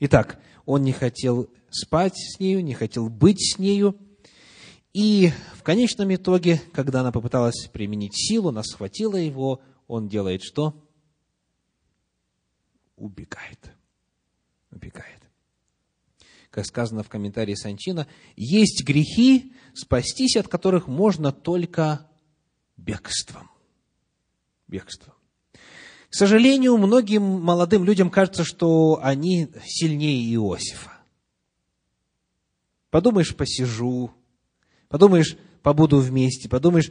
Итак, 0.00 0.40
он 0.64 0.82
не 0.82 0.92
хотел 0.92 1.50
спать 1.70 2.16
с 2.16 2.38
нею, 2.38 2.62
не 2.62 2.74
хотел 2.74 3.08
быть 3.08 3.40
с 3.40 3.58
нею. 3.58 3.98
И 4.92 5.32
в 5.54 5.62
конечном 5.62 6.14
итоге, 6.14 6.60
когда 6.72 7.00
она 7.00 7.12
попыталась 7.12 7.68
применить 7.72 8.14
силу, 8.14 8.50
она 8.50 8.62
схватила 8.62 9.16
его, 9.16 9.60
он 9.86 10.08
делает 10.08 10.42
что? 10.42 10.84
Убегает. 12.96 13.72
Убегает. 14.70 15.22
Как 16.50 16.64
сказано 16.64 17.02
в 17.02 17.08
комментарии 17.08 17.54
Санчина, 17.54 18.06
есть 18.36 18.84
грехи, 18.84 19.52
спастись 19.74 20.36
от 20.36 20.48
которых 20.48 20.88
можно 20.88 21.32
только 21.32 22.08
бегством. 22.76 23.50
Бегством. 24.66 25.17
К 26.10 26.14
сожалению, 26.14 26.78
многим 26.78 27.22
молодым 27.22 27.84
людям 27.84 28.10
кажется, 28.10 28.42
что 28.42 28.98
они 29.02 29.48
сильнее 29.64 30.34
Иосифа. 30.34 30.92
Подумаешь, 32.90 33.36
посижу, 33.36 34.10
подумаешь, 34.88 35.36
побуду 35.62 35.98
вместе, 35.98 36.48
подумаешь, 36.48 36.90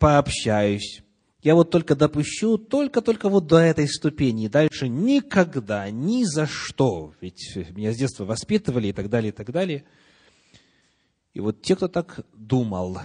пообщаюсь. 0.00 1.02
Я 1.42 1.54
вот 1.54 1.70
только 1.70 1.94
допущу, 1.94 2.58
только-только 2.58 3.28
вот 3.28 3.46
до 3.46 3.58
этой 3.58 3.86
ступени, 3.86 4.48
дальше 4.48 4.88
никогда, 4.88 5.88
ни 5.90 6.24
за 6.24 6.46
что. 6.46 7.14
Ведь 7.20 7.54
меня 7.70 7.92
с 7.92 7.96
детства 7.96 8.24
воспитывали 8.24 8.88
и 8.88 8.92
так 8.92 9.08
далее, 9.08 9.28
и 9.28 9.32
так 9.32 9.52
далее. 9.52 9.84
И 11.34 11.40
вот 11.40 11.62
те, 11.62 11.76
кто 11.76 11.86
так 11.86 12.20
думал, 12.32 12.98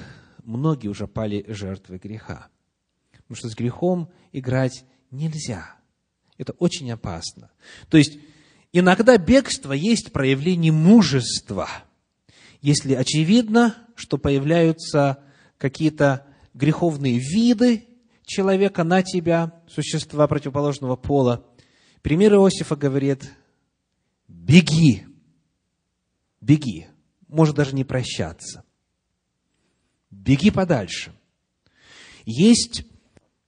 многие 0.43 0.87
уже 0.87 1.05
пали 1.05 1.45
жертвой 1.49 1.99
греха. 1.99 2.47
Потому 3.11 3.35
что 3.35 3.49
с 3.49 3.55
грехом 3.55 4.09
играть 4.31 4.85
нельзя. 5.11 5.75
Это 6.37 6.53
очень 6.53 6.91
опасно. 6.91 7.51
То 7.89 7.97
есть, 7.97 8.17
иногда 8.71 9.17
бегство 9.17 9.73
есть 9.73 10.11
проявление 10.11 10.71
мужества. 10.71 11.69
Если 12.61 12.93
очевидно, 12.93 13.75
что 13.95 14.17
появляются 14.17 15.23
какие-то 15.57 16.25
греховные 16.53 17.19
виды 17.19 17.87
человека 18.25 18.83
на 18.83 19.03
тебя, 19.03 19.63
существа 19.67 20.27
противоположного 20.27 20.95
пола. 20.95 21.45
Пример 22.01 22.33
Иосифа 22.33 22.75
говорит, 22.75 23.29
беги, 24.27 25.05
беги, 26.39 26.87
может 27.27 27.55
даже 27.55 27.75
не 27.75 27.83
прощаться. 27.83 28.63
Беги 30.09 30.51
подальше. 30.51 31.13
Есть 32.25 32.85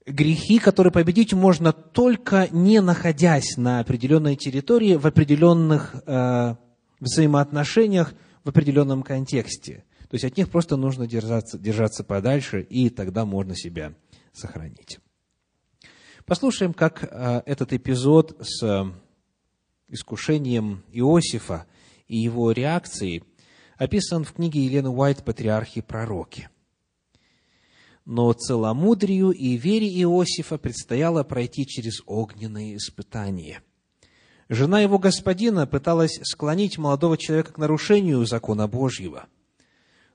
грехи, 0.05 0.59
которые 0.59 0.91
победить 0.91 1.33
можно 1.33 1.71
только 1.73 2.47
не 2.51 2.81
находясь 2.81 3.57
на 3.57 3.79
определенной 3.79 4.35
территории, 4.35 4.95
в 4.95 5.05
определенных 5.05 5.95
э, 6.05 6.55
взаимоотношениях, 6.99 8.13
в 8.43 8.49
определенном 8.49 9.03
контексте. 9.03 9.83
То 10.09 10.15
есть 10.15 10.25
от 10.25 10.35
них 10.35 10.49
просто 10.49 10.75
нужно 10.75 11.07
держаться, 11.07 11.57
держаться 11.57 12.03
подальше, 12.03 12.61
и 12.61 12.89
тогда 12.89 13.25
можно 13.25 13.55
себя 13.55 13.93
сохранить. 14.33 14.99
Послушаем, 16.25 16.73
как 16.73 17.03
э, 17.03 17.41
этот 17.45 17.73
эпизод 17.73 18.37
с 18.41 18.63
э, 18.63 18.91
искушением 19.87 20.83
Иосифа 20.91 21.65
и 22.07 22.17
его 22.17 22.51
реакцией 22.51 23.23
описан 23.77 24.23
в 24.23 24.33
книге 24.33 24.63
Елены 24.65 24.89
Уайт 24.89 25.23
«Патриархи 25.23 25.79
и 25.79 25.81
пророки» 25.81 26.49
но 28.05 28.33
целомудрию 28.33 29.31
и 29.31 29.57
вере 29.57 29.87
Иосифа 30.01 30.57
предстояло 30.57 31.23
пройти 31.23 31.65
через 31.65 32.01
огненные 32.05 32.77
испытания. 32.77 33.61
Жена 34.49 34.81
его 34.81 34.99
господина 34.99 35.65
пыталась 35.67 36.19
склонить 36.23 36.77
молодого 36.77 37.17
человека 37.17 37.53
к 37.53 37.57
нарушению 37.57 38.25
закона 38.25 38.67
Божьего. 38.67 39.27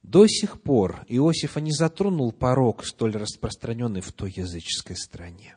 До 0.03 0.27
сих 0.27 0.61
пор 0.61 1.05
Иосифа 1.09 1.61
не 1.61 1.73
затронул 1.73 2.33
порог, 2.33 2.85
столь 2.85 3.17
распространенный 3.17 4.03
в 4.03 4.13
той 4.13 4.33
языческой 4.37 4.97
стране. 4.97 5.57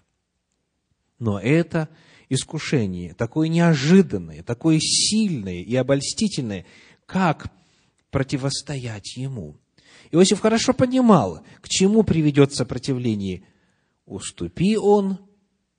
Но 1.20 1.40
это 1.40 1.90
искушение, 2.30 3.14
такое 3.14 3.50
неожиданное, 3.50 4.44
такое 4.44 4.80
сильное 4.80 5.62
и 5.62 5.76
обольстительное, 5.76 6.66
как 7.06 7.52
противостоять 8.12 9.18
ему– 9.18 9.58
Иосиф 10.12 10.40
хорошо 10.40 10.74
понимал, 10.74 11.44
к 11.62 11.70
чему 11.70 12.04
приведет 12.04 12.54
сопротивление. 12.54 13.44
Уступи 14.06 14.76
он, 14.78 15.20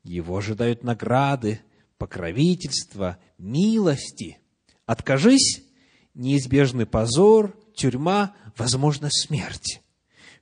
его 0.05 0.37
ожидают 0.37 0.85
награды, 0.85 1.61
покровительства, 1.99 3.19
милости. 3.39 4.39
Откажись, 4.87 5.63
неизбежный 6.15 6.87
позор, 6.87 7.57
тюрьма, 7.75 8.35
возможно, 8.57 9.09
смерть. 9.11 9.83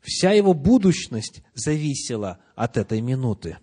Вся 0.00 0.32
его 0.32 0.54
будущность 0.54 1.42
зависела 1.54 2.38
от 2.54 2.76
этой 2.76 3.00
минуты. 3.00 3.58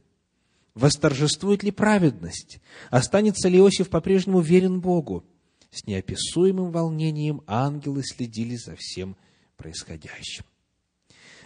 Восторжествует 0.74 1.64
ли 1.64 1.72
праведность? 1.72 2.60
Останется 2.90 3.48
ли 3.48 3.60
Иосиф 3.60 3.90
по-прежнему 3.90 4.42
верен 4.42 4.82
Богу? 4.82 5.24
С 5.72 5.86
неописуемым 5.88 6.72
волнением 6.72 7.42
ангелы 7.48 8.04
следили 8.04 8.56
за 8.56 8.76
всем 8.76 9.16
происходящим. 9.56 10.44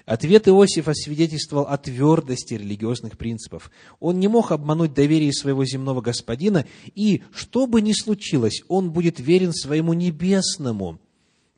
Ответ 0.05 0.47
Иосифа 0.47 0.93
свидетельствовал 0.95 1.67
о 1.67 1.77
твердости 1.77 2.55
религиозных 2.55 3.15
принципов. 3.15 3.69
Он 3.99 4.19
не 4.19 4.27
мог 4.27 4.51
обмануть 4.51 4.95
доверие 4.95 5.31
своего 5.31 5.65
земного 5.65 6.01
господина, 6.01 6.65
и, 6.95 7.21
что 7.31 7.67
бы 7.67 7.81
ни 7.81 7.93
случилось, 7.93 8.63
он 8.67 8.91
будет 8.91 9.19
верен 9.19 9.53
своему 9.53 9.93
небесному 9.93 10.99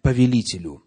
повелителю. 0.01 0.83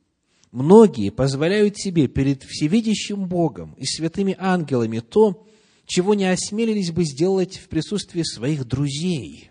Многие 0.53 1.11
позволяют 1.11 1.79
себе 1.79 2.07
перед 2.07 2.43
всевидящим 2.43 3.27
Богом 3.27 3.75
и 3.79 3.87
святыми 3.87 4.37
ангелами 4.39 5.01
то, 5.01 5.47
чего 5.87 6.15
не 6.15 6.31
осмелились 6.31 6.93
бы 6.93 7.05
сделать 7.05 7.57
в 7.57 7.69
присутствии 7.69 8.23
своих 8.23 8.67
друзей. 8.67 9.51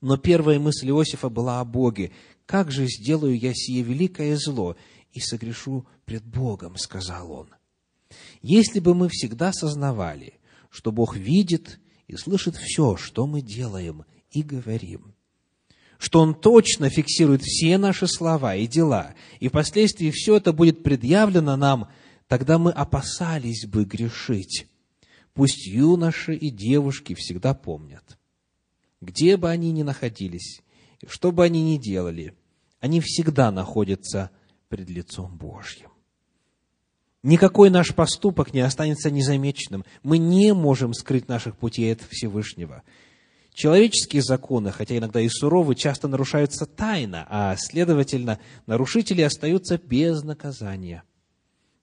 Но 0.00 0.18
первая 0.18 0.58
мысль 0.58 0.90
Иосифа 0.90 1.30
была 1.30 1.60
о 1.60 1.64
Боге, 1.64 2.12
как 2.46 2.70
же 2.70 2.86
сделаю 2.86 3.38
я 3.38 3.52
сие 3.54 3.82
великое 3.82 4.36
зло 4.36 4.76
и 5.12 5.20
согрешу 5.20 5.86
пред 6.04 6.24
Богом, 6.24 6.76
сказал 6.76 7.32
он. 7.32 7.48
Если 8.42 8.80
бы 8.80 8.94
мы 8.94 9.08
всегда 9.08 9.52
сознавали, 9.52 10.34
что 10.70 10.92
Бог 10.92 11.16
видит 11.16 11.80
и 12.06 12.16
слышит 12.16 12.56
все, 12.56 12.96
что 12.96 13.26
мы 13.26 13.40
делаем 13.40 14.04
и 14.30 14.42
говорим, 14.42 15.14
что 15.98 16.20
Он 16.20 16.34
точно 16.34 16.90
фиксирует 16.90 17.42
все 17.42 17.78
наши 17.78 18.06
слова 18.06 18.54
и 18.56 18.66
дела, 18.66 19.14
и 19.40 19.48
впоследствии 19.48 20.10
все 20.10 20.36
это 20.36 20.52
будет 20.52 20.82
предъявлено 20.82 21.56
нам, 21.56 21.88
тогда 22.26 22.58
мы 22.58 22.72
опасались 22.72 23.66
бы 23.66 23.84
грешить. 23.84 24.66
Пусть 25.32 25.66
юноши 25.66 26.34
и 26.34 26.50
девушки 26.50 27.14
всегда 27.14 27.54
помнят, 27.54 28.18
где 29.00 29.36
бы 29.36 29.50
они 29.50 29.72
ни 29.72 29.82
находились, 29.82 30.60
что 31.08 31.32
бы 31.32 31.44
они 31.44 31.62
ни 31.62 31.76
делали, 31.76 32.34
они 32.80 33.00
всегда 33.00 33.50
находятся 33.50 34.30
пред 34.68 34.90
лицом 34.90 35.36
Божьим. 35.36 35.90
Никакой 37.22 37.70
наш 37.70 37.94
поступок 37.94 38.52
не 38.52 38.60
останется 38.60 39.10
незамеченным. 39.10 39.86
Мы 40.02 40.18
не 40.18 40.52
можем 40.52 40.92
скрыть 40.92 41.26
наших 41.26 41.56
путей 41.56 41.90
от 41.94 42.02
Всевышнего. 42.02 42.82
Человеческие 43.54 44.20
законы, 44.20 44.72
хотя 44.72 44.98
иногда 44.98 45.22
и 45.22 45.28
суровы, 45.30 45.74
часто 45.74 46.06
нарушаются 46.06 46.66
тайно, 46.66 47.26
а, 47.30 47.56
следовательно, 47.56 48.40
нарушители 48.66 49.22
остаются 49.22 49.78
без 49.78 50.22
наказания. 50.22 51.02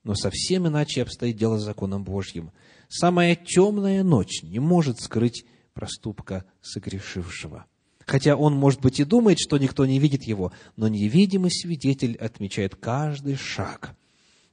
Но 0.03 0.13
совсем 0.13 0.67
иначе 0.67 1.01
обстоит 1.01 1.37
дело 1.37 1.57
с 1.57 1.63
законом 1.63 2.03
Божьим. 2.03 2.51
Самая 2.87 3.35
темная 3.35 4.03
ночь 4.03 4.43
не 4.43 4.59
может 4.59 4.99
скрыть 4.99 5.45
проступка 5.73 6.45
согрешившего. 6.61 7.65
Хотя 8.11 8.35
он, 8.35 8.53
может 8.55 8.81
быть, 8.81 8.99
и 8.99 9.05
думает, 9.05 9.39
что 9.39 9.57
никто 9.57 9.85
не 9.85 9.97
видит 9.97 10.23
его, 10.23 10.51
но 10.75 10.89
невидимый 10.89 11.49
свидетель 11.49 12.17
отмечает 12.17 12.75
каждый 12.75 13.35
шаг. 13.35 13.95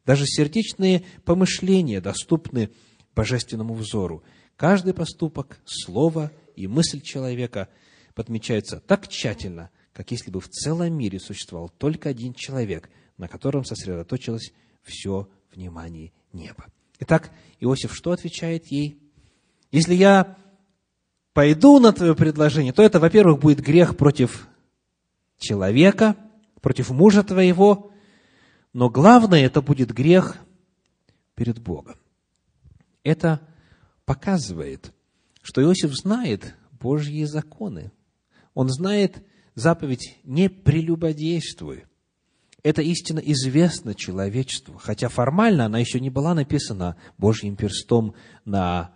Даже 0.06 0.26
сердечные 0.26 1.02
помышления 1.24 2.00
доступны 2.00 2.70
божественному 3.16 3.74
взору. 3.74 4.22
Каждый 4.54 4.94
поступок, 4.94 5.58
слово 5.64 6.30
и 6.54 6.68
мысль 6.68 7.00
человека 7.00 7.68
подмечаются 8.14 8.78
так 8.78 9.08
тщательно, 9.08 9.70
как 9.92 10.12
если 10.12 10.30
бы 10.30 10.40
в 10.40 10.48
целом 10.48 10.96
мире 10.96 11.18
существовал 11.18 11.68
только 11.68 12.10
один 12.10 12.34
человек, 12.34 12.88
на 13.16 13.26
котором 13.26 13.64
сосредоточилось 13.64 14.52
все 14.84 15.28
внимание 15.52 16.12
неба. 16.32 16.66
Итак, 17.00 17.32
Иосиф 17.58 17.92
что 17.92 18.12
отвечает 18.12 18.68
ей? 18.68 19.00
Если 19.72 19.94
я 19.94 20.36
пойду 21.38 21.78
на 21.78 21.92
твое 21.92 22.16
предложение, 22.16 22.72
то 22.72 22.82
это, 22.82 22.98
во-первых, 22.98 23.38
будет 23.38 23.60
грех 23.60 23.96
против 23.96 24.48
человека, 25.38 26.16
против 26.60 26.90
мужа 26.90 27.22
твоего, 27.22 27.92
но 28.72 28.90
главное, 28.90 29.46
это 29.46 29.62
будет 29.62 29.92
грех 29.92 30.36
перед 31.36 31.60
Богом. 31.60 31.94
Это 33.04 33.40
показывает, 34.04 34.92
что 35.40 35.62
Иосиф 35.62 35.94
знает 35.94 36.56
Божьи 36.72 37.22
законы. 37.22 37.92
Он 38.54 38.68
знает 38.68 39.24
заповедь 39.54 40.18
«не 40.24 40.48
прелюбодействуй». 40.50 41.84
Эта 42.64 42.82
истина 42.82 43.20
известна 43.20 43.94
человечеству, 43.94 44.76
хотя 44.76 45.08
формально 45.08 45.66
она 45.66 45.78
еще 45.78 46.00
не 46.00 46.10
была 46.10 46.34
написана 46.34 46.96
Божьим 47.16 47.54
перстом 47.54 48.16
на 48.44 48.92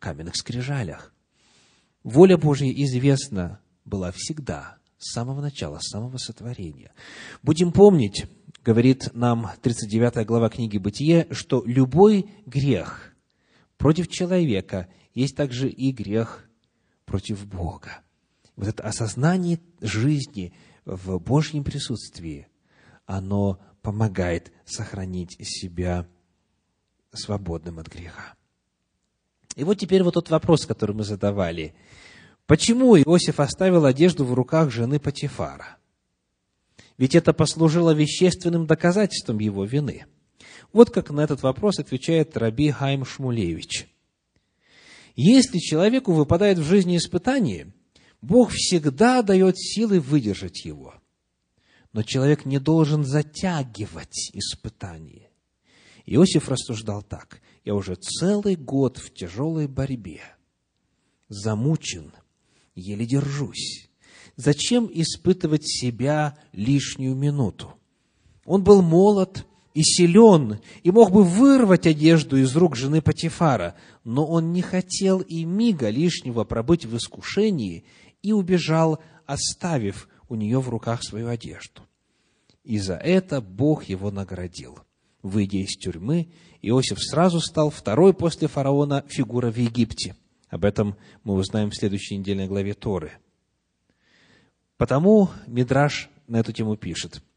каменных 0.00 0.36
скрижалях. 0.36 1.11
Воля 2.02 2.36
Божья 2.36 2.70
известна 2.72 3.60
была 3.84 4.10
всегда, 4.12 4.78
с 4.98 5.12
самого 5.12 5.40
начала, 5.40 5.78
с 5.80 5.88
самого 5.88 6.16
сотворения. 6.16 6.92
Будем 7.42 7.72
помнить, 7.72 8.26
говорит 8.64 9.10
нам 9.14 9.50
39 9.62 10.26
глава 10.26 10.48
книги 10.48 10.78
«Бытие», 10.78 11.28
что 11.30 11.62
любой 11.64 12.28
грех 12.46 13.14
против 13.78 14.08
человека 14.08 14.88
есть 15.14 15.36
также 15.36 15.68
и 15.68 15.92
грех 15.92 16.48
против 17.04 17.46
Бога. 17.46 18.02
Вот 18.56 18.68
это 18.68 18.82
осознание 18.82 19.60
жизни 19.80 20.54
в 20.84 21.18
Божьем 21.18 21.62
присутствии, 21.62 22.48
оно 23.06 23.60
помогает 23.80 24.52
сохранить 24.64 25.36
себя 25.40 26.08
свободным 27.12 27.78
от 27.78 27.88
греха. 27.88 28.34
И 29.56 29.64
вот 29.64 29.78
теперь 29.78 30.02
вот 30.02 30.14
тот 30.14 30.30
вопрос, 30.30 30.66
который 30.66 30.94
мы 30.94 31.04
задавали. 31.04 31.74
Почему 32.46 32.96
Иосиф 32.96 33.40
оставил 33.40 33.84
одежду 33.84 34.24
в 34.24 34.34
руках 34.34 34.70
жены 34.70 34.98
Патифара? 34.98 35.76
Ведь 36.98 37.14
это 37.14 37.32
послужило 37.32 37.92
вещественным 37.92 38.66
доказательством 38.66 39.38
его 39.38 39.64
вины. 39.64 40.06
Вот 40.72 40.90
как 40.90 41.10
на 41.10 41.20
этот 41.20 41.42
вопрос 41.42 41.78
отвечает 41.78 42.36
Раби 42.36 42.70
Хайм 42.70 43.04
Шмулевич. 43.04 43.88
Если 45.14 45.58
человеку 45.58 46.12
выпадает 46.12 46.58
в 46.58 46.64
жизни 46.64 46.96
испытание, 46.96 47.72
Бог 48.22 48.50
всегда 48.52 49.22
дает 49.22 49.58
силы 49.58 50.00
выдержать 50.00 50.64
его. 50.64 50.94
Но 51.92 52.02
человек 52.02 52.46
не 52.46 52.58
должен 52.58 53.04
затягивать 53.04 54.30
испытание. 54.32 55.28
Иосиф 56.06 56.48
рассуждал 56.48 57.02
так. 57.02 57.40
Я 57.64 57.74
уже 57.74 57.94
целый 57.94 58.56
год 58.56 58.98
в 58.98 59.12
тяжелой 59.12 59.68
борьбе. 59.68 60.22
Замучен, 61.28 62.12
еле 62.74 63.06
держусь. 63.06 63.88
Зачем 64.36 64.90
испытывать 64.92 65.66
себя 65.66 66.38
лишнюю 66.52 67.14
минуту? 67.14 67.74
Он 68.44 68.64
был 68.64 68.82
молод, 68.82 69.46
и 69.74 69.82
силен, 69.82 70.58
и 70.82 70.90
мог 70.90 71.12
бы 71.12 71.24
вырвать 71.24 71.86
одежду 71.86 72.36
из 72.36 72.54
рук 72.56 72.76
жены 72.76 73.00
Патифара, 73.00 73.74
но 74.04 74.26
он 74.26 74.52
не 74.52 74.62
хотел 74.62 75.20
и 75.20 75.44
мига 75.44 75.88
лишнего 75.88 76.44
пробыть 76.44 76.84
в 76.84 76.96
искушении 76.96 77.84
и 78.22 78.32
убежал, 78.32 79.00
оставив 79.26 80.08
у 80.28 80.34
нее 80.34 80.60
в 80.60 80.68
руках 80.68 81.02
свою 81.02 81.28
одежду. 81.28 81.82
И 82.64 82.78
за 82.78 82.94
это 82.94 83.40
Бог 83.40 83.84
его 83.84 84.10
наградил. 84.10 84.78
Выйдя 85.22 85.58
из 85.58 85.76
тюрьмы, 85.76 86.32
Иосиф 86.62 86.98
сразу 87.00 87.40
стал 87.40 87.70
второй 87.70 88.14
после 88.14 88.48
фараона 88.48 89.04
фигура 89.08 89.50
в 89.50 89.56
Египте. 89.56 90.16
Об 90.48 90.64
этом 90.64 90.96
мы 91.24 91.34
узнаем 91.34 91.70
в 91.70 91.76
следующей 91.76 92.16
недельной 92.16 92.46
главе 92.46 92.74
Торы. 92.74 93.12
Потому 94.76 95.28
Мидраш 95.46 96.08
на 96.26 96.40
эту 96.40 96.52
тему 96.52 96.76
пишет– 96.76 97.22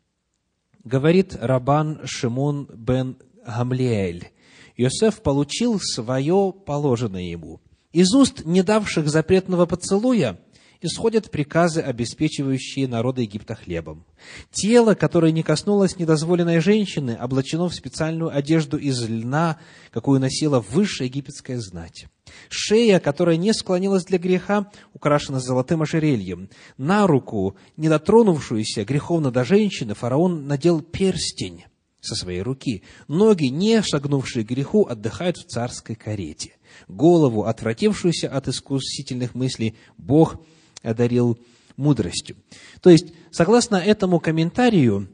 говорит 0.85 1.35
Рабан 1.41 1.99
Шимон 2.05 2.69
бен 2.73 3.17
Гамлиэль, 3.45 4.31
Иосиф 4.77 5.21
получил 5.21 5.79
свое 5.81 6.53
положенное 6.65 7.23
ему. 7.23 7.59
Из 7.91 8.13
уст 8.13 8.45
не 8.45 8.61
давших 8.61 9.09
запретного 9.09 9.65
поцелуя 9.65 10.39
исходят 10.81 11.31
приказы, 11.31 11.81
обеспечивающие 11.81 12.87
народы 12.87 13.23
Египта 13.23 13.55
хлебом. 13.55 14.05
Тело, 14.51 14.93
которое 14.95 15.31
не 15.31 15.43
коснулось 15.43 15.97
недозволенной 15.97 16.59
женщины, 16.59 17.17
облачено 17.19 17.67
в 17.67 17.75
специальную 17.75 18.35
одежду 18.35 18.77
из 18.77 19.07
льна, 19.07 19.59
какую 19.91 20.19
носила 20.19 20.59
высшая 20.59 21.05
египетская 21.05 21.59
знать. 21.59 22.07
Шея, 22.49 22.99
которая 22.99 23.37
не 23.37 23.53
склонилась 23.53 24.05
для 24.05 24.17
греха, 24.17 24.71
украшена 24.93 25.39
золотым 25.39 25.81
ожерельем. 25.81 26.49
На 26.77 27.07
руку, 27.07 27.55
не 27.77 27.89
дотронувшуюся 27.89 28.85
греховно 28.85 29.31
до 29.31 29.43
женщины, 29.43 29.93
фараон 29.93 30.47
надел 30.47 30.81
перстень 30.81 31.65
со 32.05 32.15
своей 32.15 32.41
руки. 32.41 32.83
Ноги, 33.07 33.45
не 33.45 33.81
шагнувшие 33.81 34.45
к 34.45 34.49
греху, 34.49 34.85
отдыхают 34.85 35.37
в 35.37 35.45
царской 35.45 35.95
карете. 35.95 36.53
Голову, 36.87 37.45
отвратившуюся 37.45 38.29
от 38.29 38.47
искусительных 38.47 39.33
мыслей, 39.35 39.75
Бог 39.97 40.37
одарил 40.85 41.37
мудростью. 41.77 42.37
То 42.81 42.89
есть, 42.89 43.13
согласно 43.31 43.75
этому 43.75 44.19
комментарию, 44.19 45.09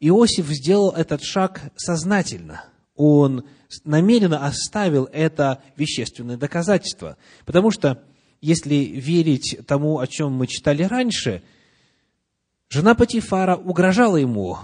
Иосиф 0.00 0.46
сделал 0.48 0.90
этот 0.90 1.22
шаг 1.22 1.60
сознательно. 1.76 2.64
Он 2.96 3.44
намеренно 3.84 4.46
оставил 4.46 5.08
это 5.12 5.62
вещественное 5.76 6.36
доказательство. 6.36 7.16
Потому 7.46 7.70
что, 7.70 8.02
если 8.40 8.74
верить 8.74 9.60
тому, 9.66 10.00
о 10.00 10.06
чем 10.06 10.32
мы 10.32 10.46
читали 10.46 10.82
раньше, 10.82 11.42
жена 12.68 12.94
Патифара 12.94 13.56
угрожала 13.56 14.16
ему 14.16 14.58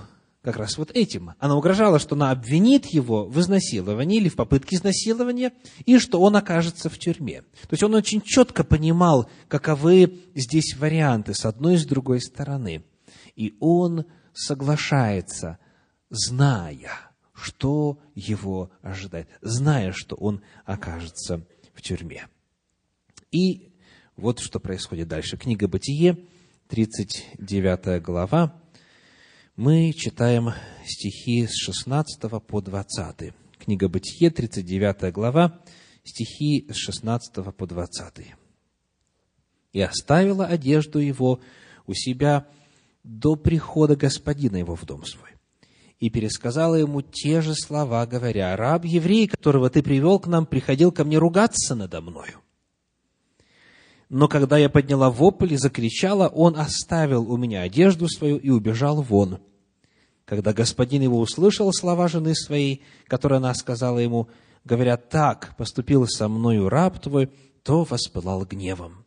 как 0.49 0.57
раз 0.57 0.78
вот 0.78 0.90
этим. 0.92 1.32
Она 1.38 1.57
угрожала, 1.57 1.99
что 1.99 2.14
она 2.14 2.30
обвинит 2.30 2.86
его 2.86 3.26
в 3.26 3.38
изнасиловании 3.38 4.16
или 4.16 4.30
в 4.30 4.34
попытке 4.34 4.76
изнасилования, 4.76 5.53
и 5.84 5.99
что 5.99 6.22
он 6.22 6.36
окажется 6.36 6.88
в 6.88 6.99
тюрьме. 6.99 7.42
То 7.42 7.72
есть 7.72 7.82
он 7.82 7.94
очень 7.94 8.22
четко 8.22 8.64
понимал, 8.64 9.28
каковы 9.49 10.20
здесь 10.34 10.74
варианты 10.78 11.34
с 11.34 11.44
одной 11.44 11.74
и 11.74 11.76
с 11.76 11.84
другой 11.84 12.22
стороны. 12.22 12.82
И 13.36 13.57
он 13.61 14.07
соглашается, 14.32 15.59
зная, 16.09 16.92
что 17.34 17.99
его 18.14 18.70
ожидает, 18.80 19.28
зная, 19.42 19.92
что 19.92 20.16
он 20.16 20.40
окажется 20.64 21.46
в 21.74 21.82
тюрьме. 21.82 22.26
И 23.30 23.74
вот 24.16 24.38
что 24.38 24.61
происходит 24.61 25.09
дальше. 25.09 25.36
Книга 25.36 25.68
Бытие, 25.68 26.16
39 26.68 28.03
глава, 28.03 28.59
мы 29.59 29.92
читаем 29.92 30.52
стихи 30.84 31.48
с 31.48 31.56
16 31.64 32.30
по 32.46 32.61
20. 32.61 33.34
Книга 33.59 33.88
Бытие, 33.88 34.30
39 34.30 35.12
глава, 35.12 35.59
стихи 36.04 36.64
с 36.70 36.76
16 36.76 37.56
по 37.56 37.66
20. 37.66 38.36
«И 39.72 39.80
оставила 39.80 40.46
одежду 40.46 41.00
его 41.00 41.40
у 41.88 41.92
себя 41.92 42.46
до 43.02 43.34
прихода 43.34 43.96
господина 43.96 44.59
его 44.59 44.76
в 44.76 44.84
дом 44.86 45.04
свой. 45.04 45.30
И 45.98 46.09
пересказала 46.09 46.76
ему 46.76 47.02
те 47.02 47.40
же 47.40 47.54
слова, 47.56 48.06
говоря, 48.06 48.54
«Раб 48.54 48.84
еврей, 48.84 49.26
которого 49.26 49.70
ты 49.70 49.82
привел 49.82 50.20
к 50.20 50.28
нам, 50.28 50.46
приходил 50.46 50.92
ко 50.92 51.04
мне 51.04 51.18
ругаться 51.18 51.74
надо 51.74 52.00
мною. 52.00 52.40
Но 54.09 54.26
когда 54.26 54.56
я 54.56 54.70
подняла 54.70 55.11
вопль 55.11 55.52
и 55.52 55.56
закричала, 55.56 56.28
он 56.28 56.56
оставил 56.56 57.30
у 57.30 57.36
меня 57.36 57.62
одежду 57.62 58.09
свою 58.09 58.38
и 58.38 58.48
убежал 58.48 59.02
вон. 59.02 59.38
Когда 60.24 60.52
господин 60.52 61.02
его 61.02 61.20
услышал 61.20 61.70
слова 61.72 62.09
жены 62.09 62.34
своей, 62.34 62.82
которые 63.06 63.38
она 63.38 63.54
сказала 63.54 63.98
ему, 63.98 64.28
говоря, 64.64 64.96
так 64.96 65.56
поступил 65.56 66.06
со 66.06 66.28
мною 66.28 66.68
раб 66.68 67.00
твой, 67.00 67.30
то 67.62 67.84
воспылал 67.84 68.44
гневом. 68.44 69.04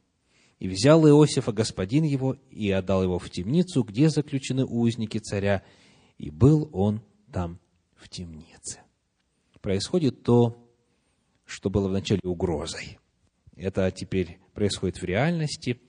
И 0.60 0.68
взял 0.68 1.08
Иосифа 1.08 1.52
господин 1.52 2.04
его 2.04 2.38
и 2.52 2.70
отдал 2.70 3.02
его 3.02 3.18
в 3.18 3.30
темницу, 3.32 3.84
где 3.84 4.10
заключены 4.10 4.66
узники 4.66 5.18
царя, 5.18 5.64
и 6.20 6.30
был 6.30 6.70
он 6.72 7.02
там 7.32 7.60
в 7.96 8.08
темнице. 8.10 8.82
Происходит 9.62 10.24
то, 10.24 10.58
что 11.46 11.70
было 11.70 11.88
вначале 11.88 12.22
угрозой. 12.24 13.00
Это 13.56 13.90
теперь 13.92 14.41
происходит 14.54 15.02
в 15.02 15.04
реальности. 15.04 15.82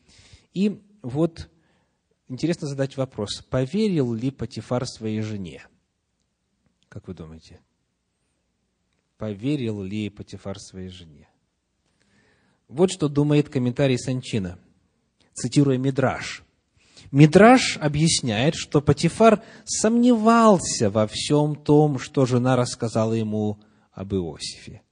И 0.53 0.83
вот 1.03 1.51
интересно 2.29 2.69
задать 2.69 2.97
вопрос, 2.97 3.43
поверил 3.43 4.13
ли 4.15 4.31
Патифар 4.31 4.87
своей 4.87 5.21
жене? 5.21 5.67
Как 6.89 7.09
вы 7.09 7.15
думаете? 7.15 7.61
Поверил 9.19 9.83
ли 9.83 10.11
Патифар 10.11 10.59
своей 10.59 10.89
жене? 10.89 11.29
Вот 12.69 12.91
что 12.91 13.09
думает 13.09 13.49
комментарий 13.49 13.99
Санчина, 13.99 14.59
цитируя 15.35 15.79
Мидраш. 15.79 16.43
Мидраш 17.11 17.77
объясняет, 17.77 18.55
что 18.55 18.81
Патифар 18.81 19.43
сомневался 19.65 20.89
во 20.89 21.07
всем 21.07 21.55
том, 21.55 21.99
что 21.99 22.25
жена 22.25 22.57
рассказала 22.57 23.13
ему 23.13 23.61
об 23.93 24.15
Иосифе. 24.15 24.83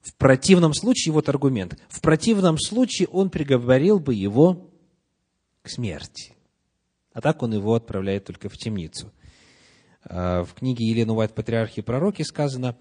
В 0.00 0.14
противном 0.14 0.72
случае, 0.72 1.12
вот 1.12 1.28
аргумент, 1.28 1.78
в 1.88 2.00
противном 2.00 2.58
случае 2.58 3.08
он 3.08 3.28
приговорил 3.30 3.98
бы 3.98 4.14
его 4.14 4.70
к 5.62 5.68
смерти. 5.68 6.32
А 7.12 7.20
так 7.20 7.42
он 7.42 7.52
его 7.52 7.74
отправляет 7.74 8.24
только 8.24 8.48
в 8.48 8.56
темницу. 8.56 9.12
А, 10.04 10.44
в 10.44 10.54
книге 10.54 10.86
Елены 10.86 11.12
Уайт 11.12 11.34
«Патриархи 11.34 11.80
и 11.80 11.82
пророки» 11.82 12.22
сказано, 12.22 12.76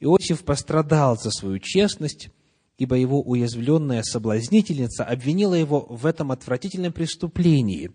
Иосиф 0.00 0.44
пострадал 0.44 1.16
за 1.16 1.30
свою 1.30 1.58
честность, 1.60 2.30
ибо 2.76 2.96
его 2.96 3.22
уязвленная 3.22 4.02
соблазнительница 4.02 5.04
обвинила 5.04 5.54
его 5.54 5.86
в 5.88 6.06
этом 6.06 6.32
отвратительном 6.32 6.92
преступлении 6.92 7.92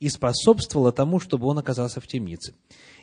и 0.00 0.08
способствовала 0.08 0.90
тому, 0.90 1.20
чтобы 1.20 1.46
он 1.46 1.58
оказался 1.58 2.00
в 2.00 2.06
темнице. 2.06 2.54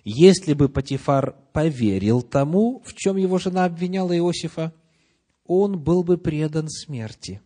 Если 0.04 0.54
бы 0.54 0.70
Патифар 0.70 1.36
поверил 1.54 2.22
тому, 2.22 2.82
в 2.86 2.94
чем 2.96 3.18
его 3.18 3.38
жена 3.38 3.66
обвиняла 3.66 4.18
Иосифа, 4.18 4.74
он 5.50 5.80
был 5.80 6.04
бы 6.04 6.20
предан 6.20 6.70
смерти. 6.70 7.42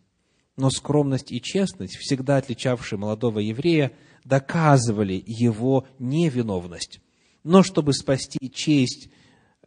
Но 0.56 0.68
скромность 0.68 1.32
и 1.32 1.40
честность, 1.40 1.96
всегда 1.96 2.36
отличавшие 2.36 2.98
молодого 2.98 3.38
еврея, 3.38 3.92
доказывали 4.24 5.24
его 5.26 5.86
невиновность. 5.98 7.00
Но 7.44 7.62
чтобы 7.62 7.94
спасти 7.94 8.50
честь 8.50 9.08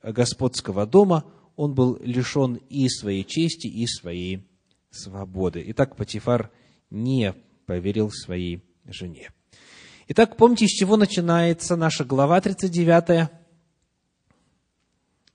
господского 0.04 0.86
дома, 0.86 1.26
он 1.56 1.74
был 1.74 1.98
лишен 2.00 2.62
и 2.70 2.88
своей 2.90 3.24
чести, 3.24 3.66
и 3.66 3.88
своей 3.88 4.48
свободы. 4.92 5.64
Итак, 5.70 5.96
Патифар 5.96 6.52
не 6.92 7.34
поверил 7.66 8.12
своей 8.12 8.64
жене. 8.86 9.32
Итак, 10.10 10.38
помните, 10.38 10.68
с 10.68 10.72
чего 10.72 10.96
начинается 10.96 11.76
наша 11.76 12.06
глава 12.06 12.40
39? 12.40 13.30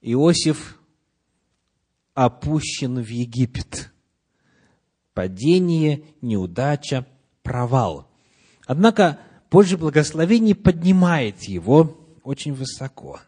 Иосиф 0.01 0.79
опущен 2.13 3.01
в 3.01 3.07
Египет. 3.07 3.91
Падение, 5.13 6.03
неудача, 6.21 7.05
провал. 7.43 8.09
Однако 8.65 9.19
Божье 9.51 9.77
благословение 9.77 10.55
поднимает 10.55 11.43
его 11.43 12.19
очень 12.23 12.53
высоко. 12.53 13.19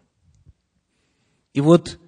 И 1.53 1.61
вот 1.61 1.99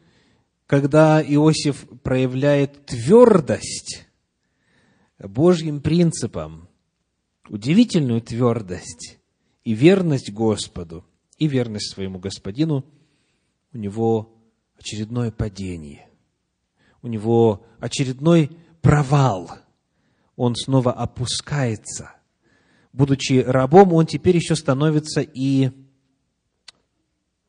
когда 0.66 1.22
Иосиф 1.22 1.88
проявляет 2.02 2.86
твердость 2.86 4.06
Божьим 5.20 5.82
принципам, 5.82 6.68
удивительную 7.48 8.22
твердость 8.22 9.20
и 9.64 9.74
верность 9.74 10.32
Господу, 10.32 11.06
и 11.38 11.48
верность 11.48 11.94
своему 11.94 12.20
господину, 12.20 12.84
у 13.72 13.78
него 13.78 14.36
очередное 14.78 15.32
падение, 15.32 16.07
у 17.02 17.08
него 17.08 17.66
очередной 17.80 18.52
провал. 18.82 19.52
Он 20.36 20.56
снова 20.56 20.94
опускается. 20.94 22.12
Будучи 22.94 23.44
рабом, 23.46 23.94
он 23.94 24.06
теперь 24.06 24.36
еще 24.36 24.56
становится 24.56 25.22
и 25.22 25.72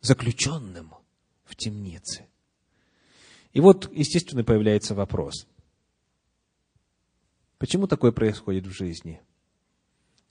заключенным 0.01 0.95
в 1.45 1.57
темнице. 1.57 2.27
И 3.53 3.61
вот, 3.61 3.91
естественно, 3.93 4.45
появляется 4.45 4.95
вопрос. 4.95 5.47
Почему 7.59 7.87
такое 7.87 8.13
происходит 8.13 8.67
в 8.67 8.73
жизни? 8.73 9.21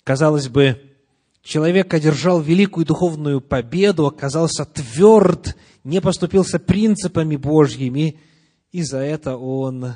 Казалось 0.04 0.48
бы, 0.48 0.96
человек 1.42 1.94
одержал 1.94 2.40
великую 2.40 2.86
духовную 2.86 3.42
победу, 3.42 4.08
оказался 4.08 4.66
тверд, 4.66 5.58
не 5.84 6.00
поступился 6.00 6.60
принципами 6.60 7.36
Божьими, 7.36 8.20
и 8.72 8.84
за 8.84 9.00
это 9.00 9.38
он 9.38 9.96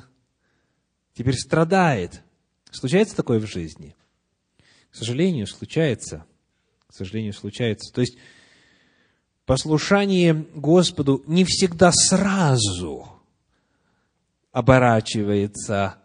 теперь 1.13 1.35
страдает. 1.35 2.21
Случается 2.71 3.15
такое 3.15 3.39
в 3.39 3.45
жизни? 3.45 3.95
К 4.89 4.95
сожалению, 4.95 5.47
случается. 5.47 6.25
К 6.87 6.93
сожалению, 6.93 7.33
случается. 7.33 7.93
То 7.93 8.01
есть, 8.01 8.17
послушание 9.45 10.33
Господу 10.33 11.23
не 11.27 11.45
всегда 11.45 11.91
сразу 11.91 13.09
оборачивается 14.51 15.97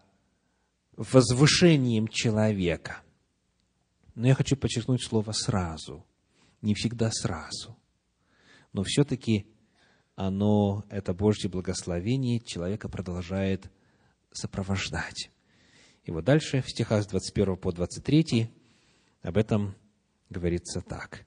возвышением 0.96 2.08
человека. 2.08 3.02
Но 4.14 4.28
я 4.28 4.34
хочу 4.34 4.56
подчеркнуть 4.56 5.02
слово 5.02 5.32
«сразу». 5.32 6.04
Не 6.62 6.74
всегда 6.74 7.10
сразу. 7.12 7.76
Но 8.72 8.82
все-таки 8.82 9.46
оно, 10.16 10.84
это 10.90 11.14
Божье 11.14 11.48
благословение, 11.48 12.40
человека 12.40 12.88
продолжает 12.88 13.70
сопровождать. 14.32 15.30
И 16.04 16.10
вот 16.10 16.24
дальше, 16.24 16.62
в 16.62 16.70
стихах 16.70 17.04
с 17.04 17.06
21 17.06 17.56
по 17.56 17.70
23, 17.70 18.50
об 19.22 19.36
этом 19.36 19.74
говорится 20.30 20.80
так. 20.80 21.26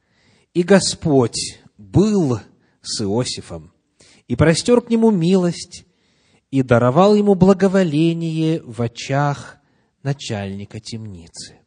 «И 0.53 0.63
Господь 0.63 1.59
был 1.77 2.39
с 2.81 3.01
Иосифом, 3.01 3.71
и 4.27 4.35
простер 4.35 4.81
к 4.81 4.89
нему 4.89 5.11
милость, 5.11 5.85
и 6.49 6.63
даровал 6.63 7.13
ему 7.13 7.35
благоволение 7.35 8.61
в 8.63 8.81
очах 8.81 9.57
начальника 10.01 10.79
темницы. 10.79 11.59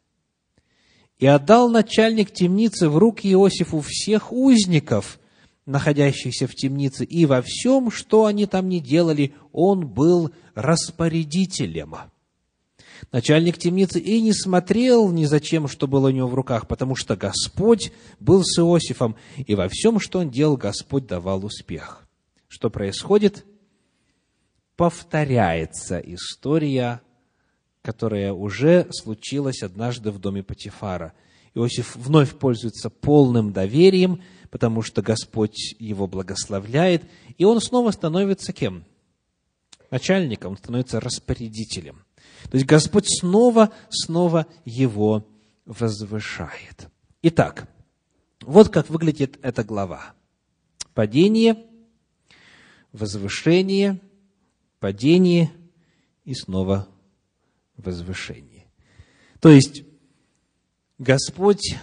И 1.19 1.25
отдал 1.25 1.69
начальник 1.69 2.31
темницы 2.31 2.89
в 2.89 2.97
руки 2.97 3.31
Иосифу 3.31 3.79
всех 3.79 4.33
узников, 4.33 5.19
находящихся 5.65 6.47
в 6.47 6.55
темнице, 6.55 7.05
и 7.05 7.25
во 7.25 7.41
всем, 7.41 7.91
что 7.91 8.25
они 8.25 8.45
там 8.45 8.69
не 8.69 8.79
делали, 8.79 9.33
он 9.51 9.87
был 9.87 10.31
распорядителем. 10.55 11.95
Начальник 13.11 13.57
темницы 13.57 13.99
и 13.99 14.21
не 14.21 14.33
смотрел 14.33 15.11
ни 15.11 15.25
за 15.25 15.39
чем, 15.39 15.67
что 15.67 15.87
было 15.87 16.07
у 16.07 16.11
него 16.11 16.27
в 16.27 16.33
руках, 16.33 16.67
потому 16.67 16.95
что 16.95 17.15
Господь 17.15 17.91
был 18.19 18.43
с 18.43 18.57
Иосифом, 18.59 19.15
и 19.37 19.55
во 19.55 19.67
всем, 19.67 19.99
что 19.99 20.19
он 20.19 20.29
делал, 20.29 20.57
Господь 20.57 21.05
давал 21.05 21.45
успех. 21.45 22.07
Что 22.47 22.69
происходит? 22.69 23.45
Повторяется 24.75 25.99
история, 25.99 27.01
которая 27.81 28.33
уже 28.33 28.87
случилась 28.91 29.61
однажды 29.61 30.11
в 30.11 30.19
доме 30.19 30.41
Патифара. 30.41 31.13
Иосиф 31.53 31.95
вновь 31.95 32.35
пользуется 32.35 32.89
полным 32.89 33.53
доверием, 33.53 34.23
потому 34.53 34.83
что 34.83 35.01
Господь 35.01 35.73
его 35.79 36.05
благословляет, 36.05 37.03
и 37.39 37.43
он 37.43 37.59
снова 37.59 37.89
становится 37.89 38.53
кем? 38.53 38.85
Начальником, 39.89 40.51
он 40.51 40.57
становится 40.59 40.99
распорядителем. 40.99 42.05
То 42.51 42.57
есть 42.57 42.67
Господь 42.67 43.07
снова, 43.07 43.71
снова 43.89 44.45
его 44.63 45.27
возвышает. 45.65 46.87
Итак, 47.23 47.67
вот 48.41 48.69
как 48.69 48.91
выглядит 48.91 49.39
эта 49.41 49.63
глава. 49.63 50.13
Падение, 50.93 51.65
возвышение, 52.91 53.99
падение 54.79 55.51
и 56.25 56.35
снова 56.35 56.87
возвышение. 57.75 58.67
То 59.39 59.49
есть, 59.49 59.81
Господь 60.99 61.75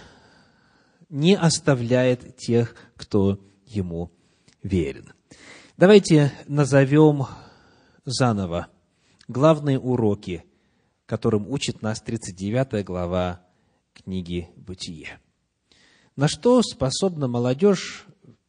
не 1.11 1.35
оставляет 1.35 2.37
тех, 2.37 2.75
кто 2.95 3.39
Ему 3.65 4.11
верен. 4.63 5.13
Давайте 5.77 6.33
назовем 6.47 7.25
заново 8.05 8.67
главные 9.27 9.79
уроки, 9.79 10.43
которым 11.05 11.47
учит 11.49 11.81
нас 11.81 12.01
39 12.01 12.83
глава 12.85 13.45
книги 13.93 14.49
«Бытие». 14.55 15.19
На 16.15 16.27
что 16.27 16.61
способна 16.61 17.27
молодежь 17.27 18.05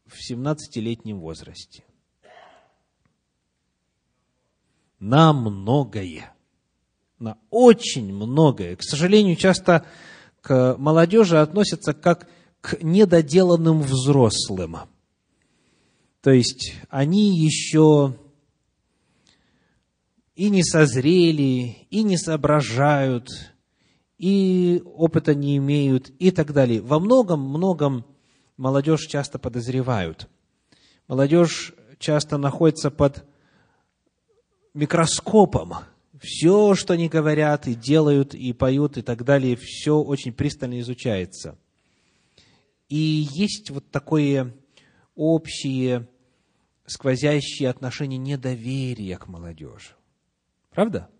в 0.06 0.14
17-летнем 0.30 1.20
возрасте? 1.20 1.84
На 4.98 5.32
многое. 5.32 6.32
на 7.18 7.38
очень 7.50 8.12
многое. 8.12 8.76
К 8.76 8.82
сожалению, 8.82 9.36
часто 9.36 9.86
к 10.40 10.76
молодежи 10.76 11.40
относятся 11.40 11.94
как 11.94 12.28
к 12.62 12.80
недоделанным 12.80 13.82
взрослым. 13.82 14.76
То 16.22 16.30
есть 16.30 16.74
они 16.88 17.36
еще 17.36 18.16
и 20.36 20.48
не 20.48 20.62
созрели, 20.62 21.76
и 21.90 22.02
не 22.04 22.16
соображают, 22.16 23.28
и 24.16 24.80
опыта 24.84 25.34
не 25.34 25.56
имеют, 25.56 26.10
и 26.20 26.30
так 26.30 26.52
далее. 26.52 26.80
Во 26.80 27.00
многом-многом 27.00 28.06
молодежь 28.56 29.08
часто 29.08 29.40
подозревают. 29.40 30.28
Молодежь 31.08 31.74
часто 31.98 32.38
находится 32.38 32.92
под 32.92 33.24
микроскопом. 34.72 35.74
Все, 36.20 36.76
что 36.76 36.94
они 36.94 37.08
говорят 37.08 37.66
и 37.66 37.74
делают, 37.74 38.34
и 38.34 38.52
поют, 38.52 38.96
и 38.96 39.02
так 39.02 39.24
далее, 39.24 39.56
все 39.56 39.96
очень 39.96 40.32
пристально 40.32 40.78
изучается. 40.78 41.58
И 42.92 43.26
есть 43.32 43.70
вот 43.70 43.90
такое 43.90 44.54
общее 45.14 46.10
сквозящее 46.84 47.70
отношение 47.70 48.18
недоверия 48.18 49.16
к 49.16 49.28
молодежи. 49.28 49.94
Правда? 50.68 51.10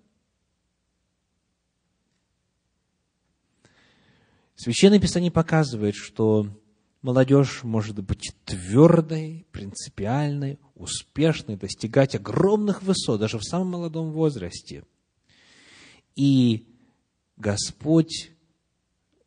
Священное 4.54 5.00
Писание 5.00 5.30
показывает, 5.30 5.94
что 5.94 6.46
молодежь 7.00 7.62
может 7.62 8.04
быть 8.04 8.34
твердой, 8.44 9.46
принципиальной, 9.50 10.60
успешной, 10.74 11.56
достигать 11.56 12.14
огромных 12.14 12.82
высот, 12.82 13.18
даже 13.18 13.38
в 13.38 13.44
самом 13.44 13.68
молодом 13.68 14.12
возрасте. 14.12 14.84
И 16.16 16.66
Господь 17.38 18.32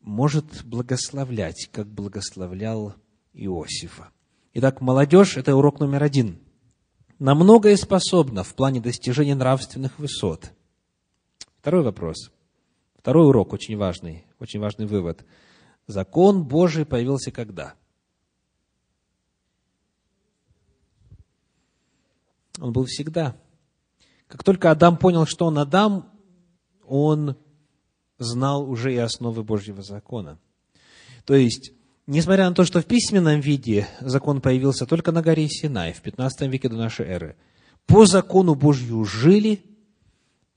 может 0.06 0.64
благословлять, 0.64 1.68
как 1.72 1.88
благословлял 1.88 2.94
Иосифа. 3.34 4.12
Итак, 4.54 4.80
молодежь– 4.80 5.36
это 5.38 5.56
урок 5.56 5.80
номер 5.80 6.04
один. 6.04 6.40
На 7.18 7.34
многое 7.34 7.76
способна 7.76 8.44
в 8.44 8.54
плане 8.54 8.80
достижения 8.80 9.36
нравственных 9.36 9.98
высот. 9.98 10.52
Второй 11.60 11.84
вопрос. 11.84 12.32
Второй 12.96 13.28
урок 13.28 13.54
очень 13.54 13.78
важный, 13.78 14.26
очень 14.40 14.60
важный 14.60 14.86
вывод. 14.86 15.26
Закон 15.88 16.44
Божий 16.44 16.86
появился 16.86 17.32
когда? 17.32 17.74
Он 22.60 22.72
был 22.72 22.86
всегда. 22.86 23.36
Как 24.28 24.44
только 24.44 24.70
Адам 24.70 24.98
понял, 24.98 25.26
что 25.26 25.48
он 25.48 25.58
Адам, 25.58 26.12
он 26.86 27.38
знал 28.18 28.70
уже 28.70 28.94
и 28.94 28.98
основы 28.98 29.44
Божьего 29.44 29.82
закона. 29.82 30.40
То 31.26 31.36
есть, 31.36 31.72
Несмотря 32.08 32.48
на 32.48 32.56
то, 32.56 32.66
что 32.66 32.82
в 32.82 32.86
письменном 32.86 33.40
виде 33.40 33.88
закон 34.00 34.40
появился 34.40 34.86
только 34.86 35.12
на 35.12 35.24
горе 35.24 35.50
Синай 35.50 35.92
в 35.92 36.02
15 36.02 36.42
веке 36.52 36.70
до 36.70 36.76
нашей 36.76 37.08
эры, 37.08 37.36
по 37.88 38.06
закону 38.06 38.54
Божью 38.54 39.04
жили 39.06 39.64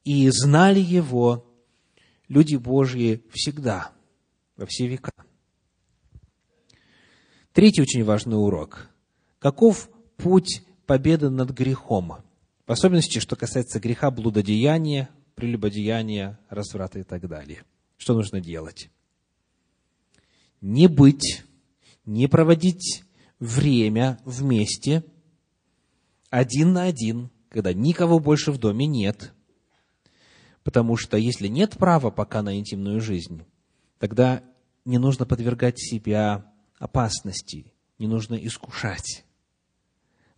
и 0.05 0.29
знали 0.29 0.81
его 0.81 1.47
люди 2.29 2.57
Божьи 2.57 3.25
всегда, 3.33 3.93
во 4.57 4.67
все 4.67 4.89
века. 4.89 5.11
Третий 7.53 7.81
очень 7.81 8.05
важный 8.05 8.37
урок. 8.37 8.91
Каков 9.39 9.89
путь 10.19 10.63
победы 10.87 11.31
над 11.31 11.51
грехом? 11.51 12.19
В 12.67 12.73
особенности, 12.73 13.21
что 13.21 13.37
касается 13.37 13.81
греха 13.81 14.11
блудодеяния, 14.11 15.09
прелюбодеяния, 15.39 16.39
разврата 16.51 16.99
и 16.99 17.05
так 17.05 17.29
далее. 17.29 17.65
Что 17.97 18.15
нужно 18.15 18.41
делать? 18.41 18.91
не 20.61 20.89
быть, 20.89 21.45
не 22.05 22.27
проводить 22.27 23.05
время 23.39 24.19
вместе, 24.25 25.05
один 26.31 26.73
на 26.73 26.85
один, 26.85 27.31
когда 27.49 27.73
никого 27.73 28.19
больше 28.19 28.53
в 28.53 28.59
доме 28.59 28.87
нет. 28.87 29.33
Потому 30.63 30.97
что 30.97 31.17
если 31.17 31.49
нет 31.49 31.79
права 31.79 32.11
пока 32.11 32.43
на 32.43 32.59
интимную 32.59 33.01
жизнь, 33.01 33.45
тогда 33.99 34.43
не 34.85 34.99
нужно 34.99 35.25
подвергать 35.25 35.79
себя 35.79 36.53
опасности, 36.79 37.73
не 37.99 38.07
нужно 38.07 38.35
искушать 38.35 39.25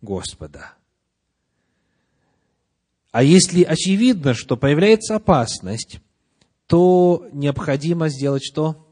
Господа. 0.01 0.75
А 3.11 3.23
если 3.23 3.63
очевидно, 3.63 4.33
что 4.33 4.55
появляется 4.55 5.15
опасность, 5.15 5.99
то 6.67 7.27
необходимо 7.33 8.09
сделать 8.09 8.43
что? 8.43 8.87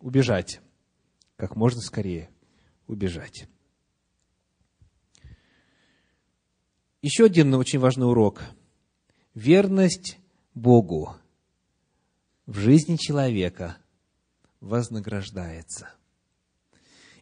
убежать. 0.00 0.60
Как 1.36 1.56
можно 1.56 1.80
скорее 1.80 2.30
убежать. 2.86 3.46
Еще 7.02 7.24
один 7.24 7.54
очень 7.54 7.78
важный 7.78 8.06
урок. 8.06 8.42
Верность 9.34 10.18
Богу 10.54 11.14
в 12.46 12.58
жизни 12.58 12.96
человека 12.96 13.76
вознаграждается. 14.60 15.90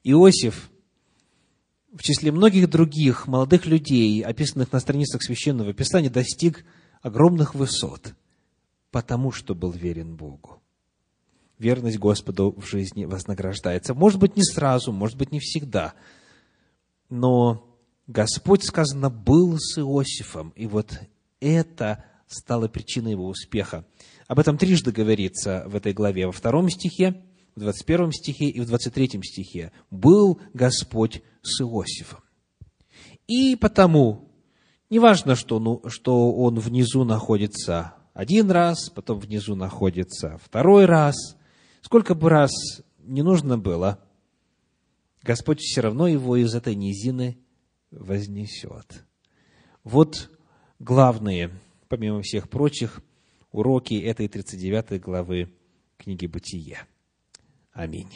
Иосиф 0.02 0.70
в 1.92 2.02
числе 2.02 2.32
многих 2.32 2.68
других 2.68 3.26
молодых 3.26 3.66
людей, 3.66 4.22
описанных 4.22 4.72
на 4.72 4.80
страницах 4.80 5.22
Священного 5.22 5.72
Писания, 5.72 6.10
достиг 6.10 6.64
огромных 7.02 7.54
высот, 7.54 8.14
потому 8.90 9.32
что 9.32 9.54
был 9.54 9.70
верен 9.70 10.16
Богу 10.16 10.60
верность 11.58 11.98
Господу 11.98 12.54
в 12.56 12.66
жизни 12.66 13.04
вознаграждается. 13.04 13.94
Может 13.94 14.18
быть, 14.18 14.36
не 14.36 14.44
сразу, 14.44 14.92
может 14.92 15.16
быть, 15.16 15.32
не 15.32 15.40
всегда. 15.40 15.94
Но 17.10 17.64
Господь, 18.06 18.64
сказано, 18.64 19.10
был 19.10 19.58
с 19.58 19.78
Иосифом, 19.78 20.50
и 20.50 20.66
вот 20.66 20.98
это 21.40 22.04
стало 22.26 22.68
причиной 22.68 23.12
его 23.12 23.26
успеха. 23.26 23.84
Об 24.26 24.38
этом 24.38 24.58
трижды 24.58 24.92
говорится 24.92 25.64
в 25.66 25.74
этой 25.74 25.92
главе, 25.92 26.26
во 26.26 26.32
втором 26.32 26.68
стихе, 26.70 27.22
в 27.58 27.60
21 27.60 28.12
стихе 28.12 28.46
и 28.46 28.60
в 28.60 28.66
23 28.66 29.20
стихе. 29.22 29.72
«Был 29.90 30.40
Господь 30.54 31.22
с 31.42 31.60
Иосифом». 31.60 32.20
И 33.26 33.56
потому, 33.56 34.32
неважно, 34.90 35.36
что, 35.36 35.58
ну, 35.58 35.82
что 35.88 36.32
он 36.32 36.58
внизу 36.58 37.04
находится 37.04 37.94
один 38.14 38.50
раз, 38.50 38.88
потом 38.90 39.18
внизу 39.18 39.54
находится 39.54 40.38
второй 40.42 40.86
раз– 40.86 41.16
Сколько 41.88 42.14
бы 42.14 42.28
раз 42.28 42.50
не 42.98 43.22
нужно 43.22 43.56
было, 43.56 43.98
Господь 45.22 45.60
все 45.60 45.80
равно 45.80 46.08
его 46.08 46.36
из 46.36 46.54
этой 46.54 46.74
низины 46.74 47.38
вознесет. 47.90 49.04
Вот 49.84 50.30
главные, 50.78 51.50
помимо 51.88 52.20
всех 52.22 52.50
прочих, 52.50 53.00
уроки 53.52 53.94
этой 53.94 54.28
39 54.28 55.00
главы 55.00 55.50
книги 55.96 56.26
«Бытие». 56.26 56.86
Аминь. 57.78 58.10